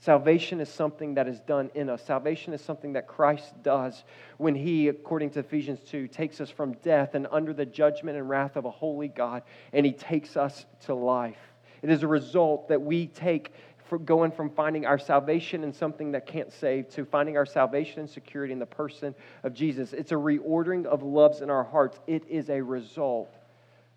Salvation 0.00 0.60
is 0.60 0.68
something 0.68 1.14
that 1.14 1.28
is 1.28 1.38
done 1.40 1.70
in 1.74 1.88
us. 1.88 2.04
Salvation 2.04 2.52
is 2.52 2.60
something 2.60 2.94
that 2.94 3.06
Christ 3.06 3.54
does 3.62 4.02
when 4.36 4.56
He, 4.56 4.88
according 4.88 5.30
to 5.30 5.38
Ephesians 5.38 5.78
2, 5.88 6.08
takes 6.08 6.40
us 6.40 6.50
from 6.50 6.72
death 6.82 7.14
and 7.14 7.28
under 7.30 7.54
the 7.54 7.64
judgment 7.64 8.18
and 8.18 8.28
wrath 8.28 8.56
of 8.56 8.64
a 8.64 8.70
holy 8.70 9.06
God, 9.06 9.44
and 9.72 9.86
He 9.86 9.92
takes 9.92 10.36
us 10.36 10.66
to 10.86 10.94
life. 10.94 11.38
It 11.82 11.90
is 11.90 12.02
a 12.02 12.08
result 12.08 12.68
that 12.68 12.82
we 12.82 13.06
take 13.06 13.52
going 13.98 14.32
from 14.32 14.50
finding 14.50 14.86
our 14.86 14.98
salvation 14.98 15.64
in 15.64 15.72
something 15.72 16.12
that 16.12 16.26
can't 16.26 16.52
save 16.52 16.88
to 16.90 17.04
finding 17.04 17.36
our 17.36 17.46
salvation 17.46 18.00
and 18.00 18.10
security 18.10 18.52
in 18.52 18.58
the 18.58 18.66
person 18.66 19.14
of 19.42 19.54
Jesus. 19.54 19.92
It's 19.92 20.12
a 20.12 20.16
reordering 20.16 20.86
of 20.86 21.02
loves 21.02 21.40
in 21.40 21.50
our 21.50 21.64
hearts. 21.64 21.98
It 22.06 22.24
is 22.28 22.50
a 22.50 22.60
result. 22.60 23.34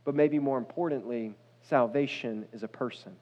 But 0.03 0.15
maybe 0.15 0.39
more 0.39 0.57
importantly, 0.57 1.35
salvation 1.61 2.45
is 2.53 2.63
a 2.63 2.67
person 2.67 3.15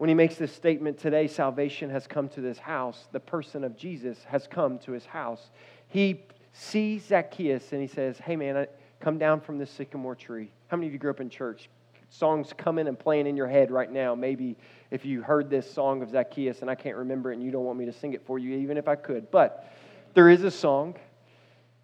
when 0.00 0.08
he 0.08 0.14
makes 0.14 0.36
this 0.36 0.50
statement 0.50 0.96
today, 0.96 1.26
salvation 1.26 1.90
has 1.90 2.06
come 2.06 2.26
to 2.30 2.40
this 2.40 2.56
house, 2.56 3.06
the 3.12 3.20
person 3.20 3.62
of 3.62 3.76
Jesus 3.76 4.24
has 4.24 4.46
come 4.46 4.78
to 4.78 4.92
his 4.92 5.04
house. 5.04 5.50
He 5.88 6.22
sees 6.54 7.04
Zacchaeus 7.04 7.70
and 7.72 7.82
he 7.82 7.86
says, 7.86 8.16
Hey 8.16 8.34
man, 8.34 8.66
come 8.98 9.18
down 9.18 9.42
from 9.42 9.58
this 9.58 9.70
sycamore 9.70 10.14
tree. 10.14 10.52
How 10.68 10.78
many 10.78 10.86
of 10.86 10.94
you 10.94 10.98
grew 10.98 11.10
up 11.10 11.20
in 11.20 11.28
church? 11.28 11.68
Songs 12.10 12.52
coming 12.56 12.88
and 12.88 12.98
playing 12.98 13.26
in 13.26 13.36
your 13.36 13.46
head 13.48 13.70
right 13.70 13.90
now. 13.90 14.14
Maybe 14.14 14.56
if 14.90 15.04
you 15.04 15.22
heard 15.22 15.48
this 15.48 15.70
song 15.70 16.02
of 16.02 16.10
Zacchaeus 16.10 16.60
and 16.60 16.70
I 16.70 16.74
can't 16.74 16.96
remember 16.96 17.30
it 17.30 17.36
and 17.36 17.42
you 17.42 17.50
don't 17.50 17.64
want 17.64 17.78
me 17.78 17.86
to 17.86 17.92
sing 17.92 18.12
it 18.12 18.26
for 18.26 18.38
you, 18.38 18.58
even 18.58 18.76
if 18.76 18.88
I 18.88 18.96
could. 18.96 19.30
But 19.30 19.72
there 20.14 20.28
is 20.28 20.42
a 20.42 20.50
song, 20.50 20.96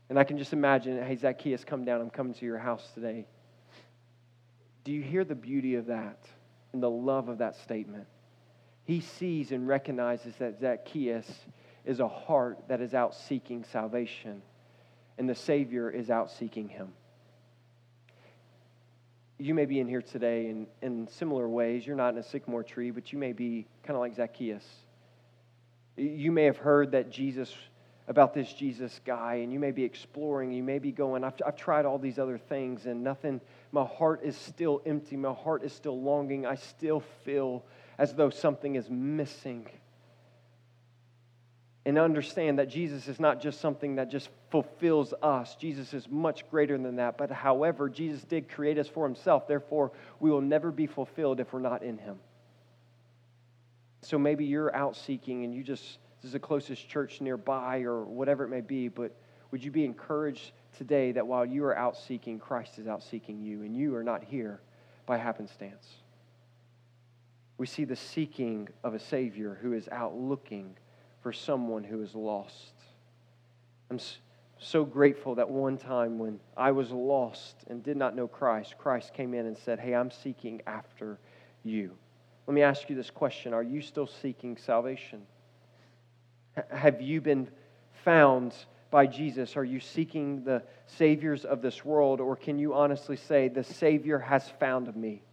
and 0.09 0.19
I 0.19 0.25
can 0.25 0.37
just 0.37 0.53
imagine, 0.53 1.03
hey, 1.03 1.17
Zacchaeus, 1.17 1.65
come 1.65 1.85
down. 1.85 2.01
I'm 2.01 2.11
coming 2.11 2.35
to 2.35 2.45
your 2.45 2.59
house 2.59 2.87
today. 2.95 3.27
Do 4.85 4.93
you 4.93 5.03
hear 5.03 5.25
the 5.25 5.35
beauty 5.35 5.77
of 5.77 5.87
that? 5.87 6.19
and 6.77 6.83
the 6.83 6.91
love 6.91 7.31
of 7.31 7.39
that 7.39 7.57
statement. 7.57 8.07
He 8.85 9.01
sees 9.01 9.51
and 9.51 9.67
recognizes 9.67 10.35
that 10.37 10.61
Zacchaeus 10.61 11.27
is 11.87 12.01
a 12.01 12.07
heart 12.07 12.59
that 12.69 12.83
is 12.83 12.93
out 12.93 13.15
seeking 13.15 13.65
salvation, 13.65 14.43
and 15.17 15.27
the 15.27 15.35
Savior 15.35 15.91
is 15.91 16.11
out 16.11 16.31
seeking 16.31 16.69
him. 16.69 16.93
You 19.39 19.53
may 19.53 19.67
be 19.67 19.81
in 19.81 19.89
here 19.89 20.01
today 20.01 20.49
in, 20.49 20.67
in 20.81 21.09
similar 21.09 21.49
ways. 21.49 21.87
You're 21.87 21.97
not 21.97 22.15
in 22.15 22.19
a 22.19 22.23
sycamore 22.23 22.63
tree, 22.63 22.91
but 22.91 23.13
you 23.13 23.19
may 23.19 23.33
be 23.33 23.67
kind 23.83 23.95
of 23.95 24.01
like 24.01 24.15
Zacchaeus. 24.15 24.65
You 25.97 26.33
may 26.33 26.45
have 26.45 26.57
heard 26.57 26.93
that 26.93 27.11
Jesus, 27.11 27.55
about 28.09 28.33
this 28.33 28.51
Jesus 28.53 29.01
guy, 29.05 29.37
and 29.37 29.53
you 29.53 29.59
may 29.59 29.73
be 29.73 29.85
exploring. 29.85 30.53
You 30.53 30.63
may 30.63 30.79
be 30.79 30.91
going, 30.91 31.23
I've, 31.23 31.35
I've 31.47 31.57
tried 31.57 31.85
all 31.85 31.99
these 31.99 32.19
other 32.19 32.39
things, 32.39 32.87
and 32.87 33.05
nothing 33.05 33.41
my 33.73 33.85
heart 33.85 34.21
is 34.23 34.37
still 34.37 34.81
empty. 34.87 35.17
My 35.17 35.35
heart 35.35 35.63
is 35.65 35.73
still 35.73 36.01
longing. 36.01 36.47
I 36.47 36.55
still 36.55 37.01
feel 37.25 37.63
as 37.99 38.15
though 38.15 38.31
something 38.31 38.75
is 38.75 38.89
missing. 38.89 39.67
And 41.87 42.01
understand 42.01 42.59
that 42.59 42.69
Jesus 42.69 43.07
is 43.07 43.21
not 43.21 43.41
just 43.41 43.61
something 43.61 43.95
that 43.95 44.11
just 44.11 44.29
fulfills 44.51 45.15
us. 45.23 45.55
Jesus 45.55 45.95
is 45.95 46.09
much 46.11 46.51
greater 46.51 46.77
than 46.77 46.97
that. 46.97 47.17
But 47.17 47.31
however, 47.31 47.89
Jesus 47.89 48.23
did 48.25 48.49
create 48.49 48.77
us 48.77 48.89
for 48.89 49.07
himself. 49.07 49.47
Therefore, 49.47 49.93
we 50.19 50.29
will 50.29 50.41
never 50.41 50.73
be 50.73 50.89
fulfilled 50.89 51.39
if 51.39 51.53
we're 51.53 51.61
not 51.61 51.85
in 51.85 51.97
him. 51.97 52.19
So 54.03 54.19
maybe 54.19 54.45
you're 54.45 54.75
out 54.75 54.97
seeking 54.97 55.45
and 55.45 55.55
you 55.55 55.63
just, 55.63 55.99
this 56.17 56.25
is 56.25 56.33
the 56.33 56.41
closest 56.41 56.89
church 56.89 57.21
nearby 57.21 57.83
or 57.83 58.03
whatever 58.03 58.45
it 58.45 58.49
may 58.49 58.63
be, 58.63 58.89
but 58.89 59.13
would 59.53 59.63
you 59.63 59.71
be 59.71 59.85
encouraged 59.85 60.51
today 60.77 61.13
that 61.13 61.25
while 61.25 61.47
you 61.47 61.65
are 61.65 61.79
out 61.79 61.97
seeking, 61.97 62.41
Christ 62.41 62.81
is 62.81 62.89
out 62.89 63.05
seeking 63.05 63.41
you, 63.41 63.63
and 63.63 63.77
you 63.77 63.95
are 63.95 64.03
not 64.03 64.25
here 64.25 64.61
by 65.07 65.19
happenstance. 65.19 65.87
We 67.59 67.67
see 67.67 67.85
the 67.85 67.97
seeking 67.97 68.69
of 68.83 68.95
a 68.95 68.99
Savior 68.99 69.59
who 69.63 69.73
is 69.73 69.89
out 69.91 70.17
looking 70.17 70.77
for 71.27 71.33
someone 71.33 71.83
who 71.83 72.01
is 72.03 72.15
lost. 72.15 72.73
I'm 73.91 73.99
so 74.61 74.85
grateful 74.85 75.35
that 75.35 75.51
one 75.51 75.77
time 75.77 76.21
when 76.21 76.39
I 76.57 76.71
was 76.71 76.93
lost 76.93 77.57
and 77.67 77.83
did 77.83 77.97
not 77.97 78.15
know 78.15 78.29
Christ, 78.29 78.79
Christ 78.79 79.13
came 79.13 79.35
in 79.35 79.45
and 79.45 79.59
said, 79.59 79.81
Hey, 79.81 79.93
I'm 79.93 80.13
seeking 80.13 80.63
after 80.69 81.19
you. 81.65 81.91
Let 82.47 82.55
me 82.55 82.63
ask 82.63 82.89
you 82.89 82.95
this 82.95 83.11
question 83.11 83.53
Are 83.55 83.63
you 83.65 83.83
still 83.83 84.07
seeking 84.07 84.57
salvation? 84.57 85.23
Have 86.71 87.03
you 87.03 87.21
been 87.21 87.49
found 88.05 88.55
by 88.93 89.09
Jesus? 89.09 89.57
Are 89.57 89.65
you 89.65 89.81
seeking 89.81 90.45
the 90.45 90.63
saviors 90.87 91.45
of 91.45 91.61
this 91.61 91.85
world, 91.85 92.21
or 92.21 92.37
can 92.37 92.61
you 92.61 92.73
honestly 92.73 93.17
say, 93.17 93.49
The 93.49 93.65
Savior 93.65 94.21
has 94.21 94.49
found 94.61 94.95
me? 94.95 95.25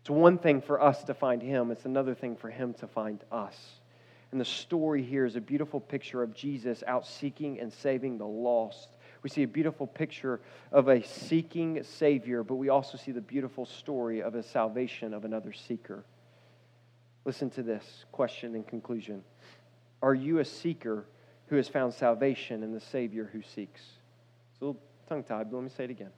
It's 0.00 0.08
one 0.08 0.38
thing 0.38 0.62
for 0.62 0.80
us 0.80 1.04
to 1.04 1.12
find 1.12 1.42
him, 1.42 1.70
it's 1.70 1.84
another 1.84 2.14
thing 2.14 2.34
for 2.34 2.48
him 2.48 2.72
to 2.80 2.86
find 2.86 3.22
us. 3.30 3.54
And 4.30 4.40
the 4.40 4.44
story 4.44 5.02
here 5.02 5.24
is 5.24 5.36
a 5.36 5.40
beautiful 5.40 5.80
picture 5.80 6.22
of 6.22 6.34
Jesus 6.34 6.84
out 6.86 7.06
seeking 7.06 7.60
and 7.60 7.72
saving 7.72 8.18
the 8.18 8.26
lost. 8.26 8.90
We 9.22 9.30
see 9.30 9.42
a 9.42 9.48
beautiful 9.48 9.86
picture 9.86 10.40
of 10.70 10.88
a 10.88 11.02
seeking 11.02 11.82
Savior, 11.82 12.42
but 12.42 12.56
we 12.56 12.68
also 12.68 12.98
see 12.98 13.10
the 13.10 13.20
beautiful 13.20 13.64
story 13.64 14.22
of 14.22 14.34
a 14.34 14.42
salvation 14.42 15.14
of 15.14 15.24
another 15.24 15.52
seeker. 15.52 16.04
Listen 17.24 17.50
to 17.50 17.62
this 17.62 18.04
question 18.12 18.54
in 18.54 18.64
conclusion 18.64 19.22
Are 20.02 20.14
you 20.14 20.40
a 20.40 20.44
seeker 20.44 21.06
who 21.46 21.56
has 21.56 21.68
found 21.68 21.94
salvation 21.94 22.62
in 22.62 22.72
the 22.72 22.80
Savior 22.80 23.30
who 23.32 23.42
seeks? 23.42 23.80
It's 24.52 24.60
a 24.60 24.66
little 24.66 24.80
tongue 25.08 25.24
tied, 25.24 25.50
but 25.50 25.56
let 25.56 25.64
me 25.64 25.70
say 25.74 25.84
it 25.84 25.90
again. 25.90 26.12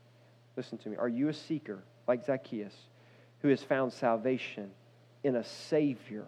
Listen 0.56 0.78
to 0.78 0.88
me. 0.88 0.96
Are 0.96 1.08
you 1.08 1.28
a 1.28 1.34
seeker, 1.34 1.84
like 2.08 2.24
Zacchaeus, 2.24 2.74
who 3.40 3.48
has 3.48 3.62
found 3.62 3.92
salvation 3.92 4.70
in 5.22 5.36
a 5.36 5.44
Savior 5.44 6.26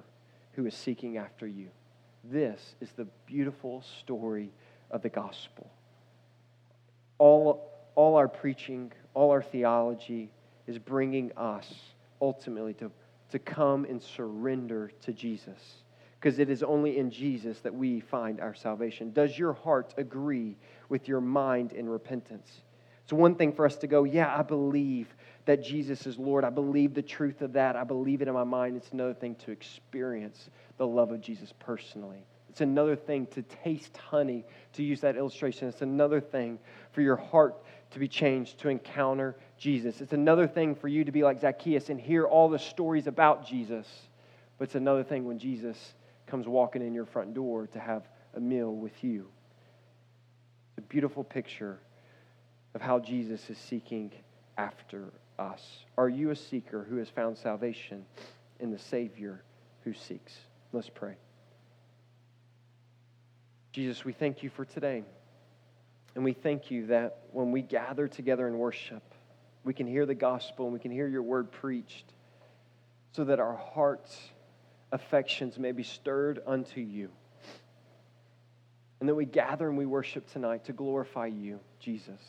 who 0.52 0.66
is 0.66 0.74
seeking 0.74 1.16
after 1.16 1.46
you? 1.46 1.68
This 2.24 2.76
is 2.80 2.90
the 2.92 3.06
beautiful 3.26 3.82
story 4.00 4.52
of 4.90 5.02
the 5.02 5.08
gospel. 5.08 5.70
All, 7.18 7.70
all 7.94 8.16
our 8.16 8.28
preaching, 8.28 8.92
all 9.14 9.30
our 9.30 9.42
theology 9.42 10.30
is 10.66 10.78
bringing 10.78 11.32
us 11.36 11.72
ultimately 12.20 12.74
to, 12.74 12.90
to 13.30 13.38
come 13.38 13.84
and 13.84 14.00
surrender 14.00 14.92
to 15.02 15.12
Jesus 15.12 15.82
because 16.22 16.38
it 16.38 16.48
is 16.48 16.62
only 16.62 16.98
in 16.98 17.10
Jesus 17.10 17.58
that 17.60 17.74
we 17.74 17.98
find 17.98 18.40
our 18.40 18.54
salvation. 18.54 19.12
Does 19.12 19.36
your 19.36 19.54
heart 19.54 19.92
agree 19.96 20.56
with 20.88 21.08
your 21.08 21.20
mind 21.20 21.72
in 21.72 21.88
repentance? 21.88 22.60
It's 23.02 23.12
one 23.12 23.34
thing 23.34 23.52
for 23.52 23.66
us 23.66 23.74
to 23.78 23.88
go, 23.88 24.04
yeah, 24.04 24.32
I 24.36 24.42
believe 24.42 25.08
that 25.44 25.62
Jesus 25.62 26.06
is 26.06 26.18
Lord. 26.18 26.44
I 26.44 26.50
believe 26.50 26.94
the 26.94 27.02
truth 27.02 27.42
of 27.42 27.54
that. 27.54 27.76
I 27.76 27.84
believe 27.84 28.22
it 28.22 28.28
in 28.28 28.34
my 28.34 28.44
mind. 28.44 28.76
It's 28.76 28.90
another 28.92 29.14
thing 29.14 29.34
to 29.36 29.50
experience 29.50 30.50
the 30.76 30.86
love 30.86 31.10
of 31.10 31.20
Jesus 31.20 31.52
personally. 31.58 32.24
It's 32.48 32.60
another 32.60 32.96
thing 32.96 33.26
to 33.28 33.42
taste 33.42 33.96
honey, 33.96 34.44
to 34.74 34.82
use 34.82 35.00
that 35.00 35.16
illustration. 35.16 35.68
It's 35.68 35.82
another 35.82 36.20
thing 36.20 36.58
for 36.92 37.00
your 37.00 37.16
heart 37.16 37.56
to 37.92 37.98
be 37.98 38.08
changed, 38.08 38.58
to 38.60 38.68
encounter 38.68 39.36
Jesus. 39.58 40.00
It's 40.00 40.12
another 40.12 40.46
thing 40.46 40.74
for 40.74 40.88
you 40.88 41.04
to 41.04 41.12
be 41.12 41.22
like 41.22 41.40
Zacchaeus 41.40 41.88
and 41.88 42.00
hear 42.00 42.26
all 42.26 42.48
the 42.48 42.58
stories 42.58 43.06
about 43.06 43.46
Jesus. 43.46 43.86
But 44.58 44.64
it's 44.64 44.74
another 44.74 45.02
thing 45.02 45.24
when 45.24 45.38
Jesus 45.38 45.94
comes 46.26 46.46
walking 46.46 46.86
in 46.86 46.94
your 46.94 47.06
front 47.06 47.34
door 47.34 47.66
to 47.68 47.78
have 47.78 48.06
a 48.36 48.40
meal 48.40 48.74
with 48.74 49.02
you. 49.02 49.28
It's 50.76 50.84
a 50.84 50.88
beautiful 50.88 51.24
picture 51.24 51.80
of 52.74 52.80
how 52.80 52.98
Jesus 52.98 53.48
is 53.50 53.58
seeking 53.58 54.12
after 54.56 55.12
us. 55.42 55.84
Are 55.98 56.08
you 56.08 56.30
a 56.30 56.36
seeker 56.36 56.86
who 56.88 56.96
has 56.96 57.08
found 57.08 57.36
salvation 57.36 58.04
in 58.60 58.70
the 58.70 58.78
Savior 58.78 59.42
who 59.84 59.92
seeks? 59.92 60.32
Let's 60.72 60.88
pray. 60.88 61.16
Jesus, 63.72 64.04
we 64.04 64.12
thank 64.12 64.42
you 64.42 64.50
for 64.50 64.64
today. 64.64 65.02
And 66.14 66.24
we 66.24 66.32
thank 66.32 66.70
you 66.70 66.86
that 66.88 67.22
when 67.32 67.52
we 67.52 67.62
gather 67.62 68.06
together 68.06 68.46
in 68.46 68.58
worship, 68.58 69.02
we 69.64 69.72
can 69.72 69.86
hear 69.86 70.06
the 70.06 70.14
gospel 70.14 70.66
and 70.66 70.74
we 70.74 70.80
can 70.80 70.90
hear 70.90 71.08
your 71.08 71.22
word 71.22 71.50
preached 71.50 72.12
so 73.12 73.24
that 73.24 73.40
our 73.40 73.56
hearts 73.56 74.18
affections 74.90 75.58
may 75.58 75.72
be 75.72 75.82
stirred 75.82 76.40
unto 76.46 76.80
you. 76.80 77.10
And 79.00 79.08
that 79.08 79.14
we 79.14 79.24
gather 79.24 79.68
and 79.68 79.76
we 79.76 79.86
worship 79.86 80.30
tonight 80.30 80.66
to 80.66 80.72
glorify 80.72 81.26
you, 81.26 81.60
Jesus. 81.80 82.20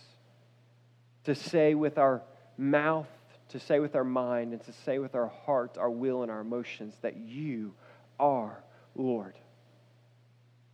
To 1.26 1.36
say 1.36 1.76
with 1.76 1.98
our 1.98 2.22
mouth, 2.58 3.08
to 3.50 3.60
say 3.60 3.80
with 3.80 3.96
our 3.96 4.04
mind, 4.04 4.54
and 4.54 4.64
to 4.64 4.74
say 4.86 5.00
with 5.00 5.16
our 5.16 5.28
heart, 5.46 5.78
our 5.78 5.90
will, 5.90 6.24
and 6.24 6.32
our 6.32 6.42
emotions 6.42 6.96
that 7.02 7.18
you 7.18 7.74
are 8.20 8.64
Lord. 8.96 9.38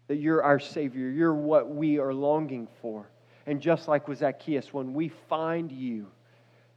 That 0.07 0.17
you're 0.17 0.43
our 0.43 0.59
Savior. 0.59 1.09
You're 1.09 1.33
what 1.33 1.69
we 1.69 1.99
are 1.99 2.13
longing 2.13 2.67
for. 2.81 3.09
And 3.45 3.61
just 3.61 3.87
like 3.87 4.07
with 4.07 4.19
Zacchaeus, 4.19 4.73
when 4.73 4.93
we 4.93 5.09
find 5.09 5.71
you, 5.71 6.07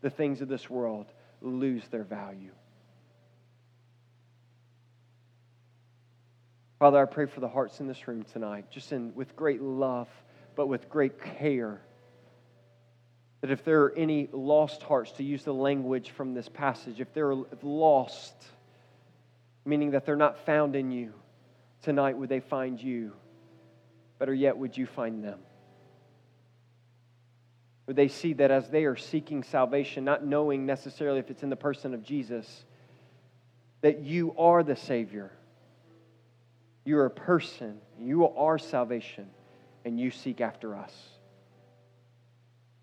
the 0.00 0.10
things 0.10 0.40
of 0.40 0.48
this 0.48 0.68
world 0.68 1.06
lose 1.40 1.86
their 1.88 2.04
value. 2.04 2.52
Father, 6.78 7.00
I 7.00 7.04
pray 7.04 7.26
for 7.26 7.38
the 7.38 7.48
hearts 7.48 7.78
in 7.78 7.86
this 7.86 8.08
room 8.08 8.24
tonight, 8.32 8.64
just 8.68 8.90
in, 8.90 9.14
with 9.14 9.36
great 9.36 9.62
love, 9.62 10.08
but 10.56 10.66
with 10.66 10.88
great 10.88 11.20
care. 11.22 11.80
That 13.42 13.50
if 13.50 13.64
there 13.64 13.82
are 13.82 13.94
any 13.96 14.28
lost 14.32 14.82
hearts, 14.82 15.12
to 15.12 15.24
use 15.24 15.44
the 15.44 15.52
language 15.52 16.10
from 16.10 16.32
this 16.32 16.48
passage, 16.48 17.00
if 17.00 17.12
they're 17.12 17.34
lost, 17.62 18.34
meaning 19.64 19.90
that 19.90 20.06
they're 20.06 20.16
not 20.16 20.46
found 20.46 20.74
in 20.74 20.90
you, 20.90 21.12
tonight 21.82 22.16
would 22.16 22.28
they 22.28 22.40
find 22.40 22.80
you? 22.80 23.12
Better 24.18 24.32
yet, 24.32 24.56
would 24.56 24.76
you 24.76 24.86
find 24.86 25.22
them? 25.22 25.40
Would 27.86 27.96
they 27.96 28.08
see 28.08 28.32
that 28.34 28.50
as 28.50 28.70
they 28.70 28.84
are 28.84 28.96
seeking 28.96 29.42
salvation, 29.42 30.04
not 30.04 30.24
knowing 30.24 30.64
necessarily 30.64 31.18
if 31.18 31.30
it's 31.30 31.42
in 31.42 31.50
the 31.50 31.56
person 31.56 31.94
of 31.94 32.04
Jesus, 32.04 32.64
that 33.80 34.00
you 34.00 34.34
are 34.38 34.62
the 34.62 34.76
Savior? 34.76 35.32
You 36.84 36.98
are 36.98 37.06
a 37.06 37.10
person. 37.10 37.80
You 37.98 38.28
are 38.28 38.58
salvation, 38.58 39.28
and 39.84 39.98
you 39.98 40.10
seek 40.10 40.40
after 40.40 40.76
us. 40.76 40.92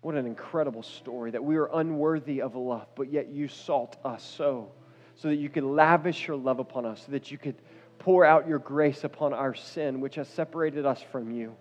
What 0.02 0.14
an 0.14 0.26
incredible 0.26 0.82
story 0.82 1.30
that 1.32 1.44
we 1.44 1.56
are 1.56 1.68
unworthy 1.74 2.40
of 2.40 2.56
love, 2.56 2.86
but 2.94 3.12
yet 3.12 3.28
you 3.28 3.48
sought 3.48 3.96
us 4.04 4.22
so, 4.22 4.72
so 5.16 5.28
that 5.28 5.36
you 5.36 5.50
could 5.50 5.64
lavish 5.64 6.26
your 6.26 6.36
love 6.36 6.58
upon 6.58 6.86
us, 6.86 7.02
so 7.04 7.12
that 7.12 7.30
you 7.30 7.36
could 7.36 7.56
pour 7.98 8.24
out 8.24 8.48
your 8.48 8.58
grace 8.58 9.04
upon 9.04 9.34
our 9.34 9.54
sin, 9.54 10.00
which 10.00 10.14
has 10.14 10.26
separated 10.28 10.86
us 10.86 11.02
from 11.12 11.30
you. 11.30 11.54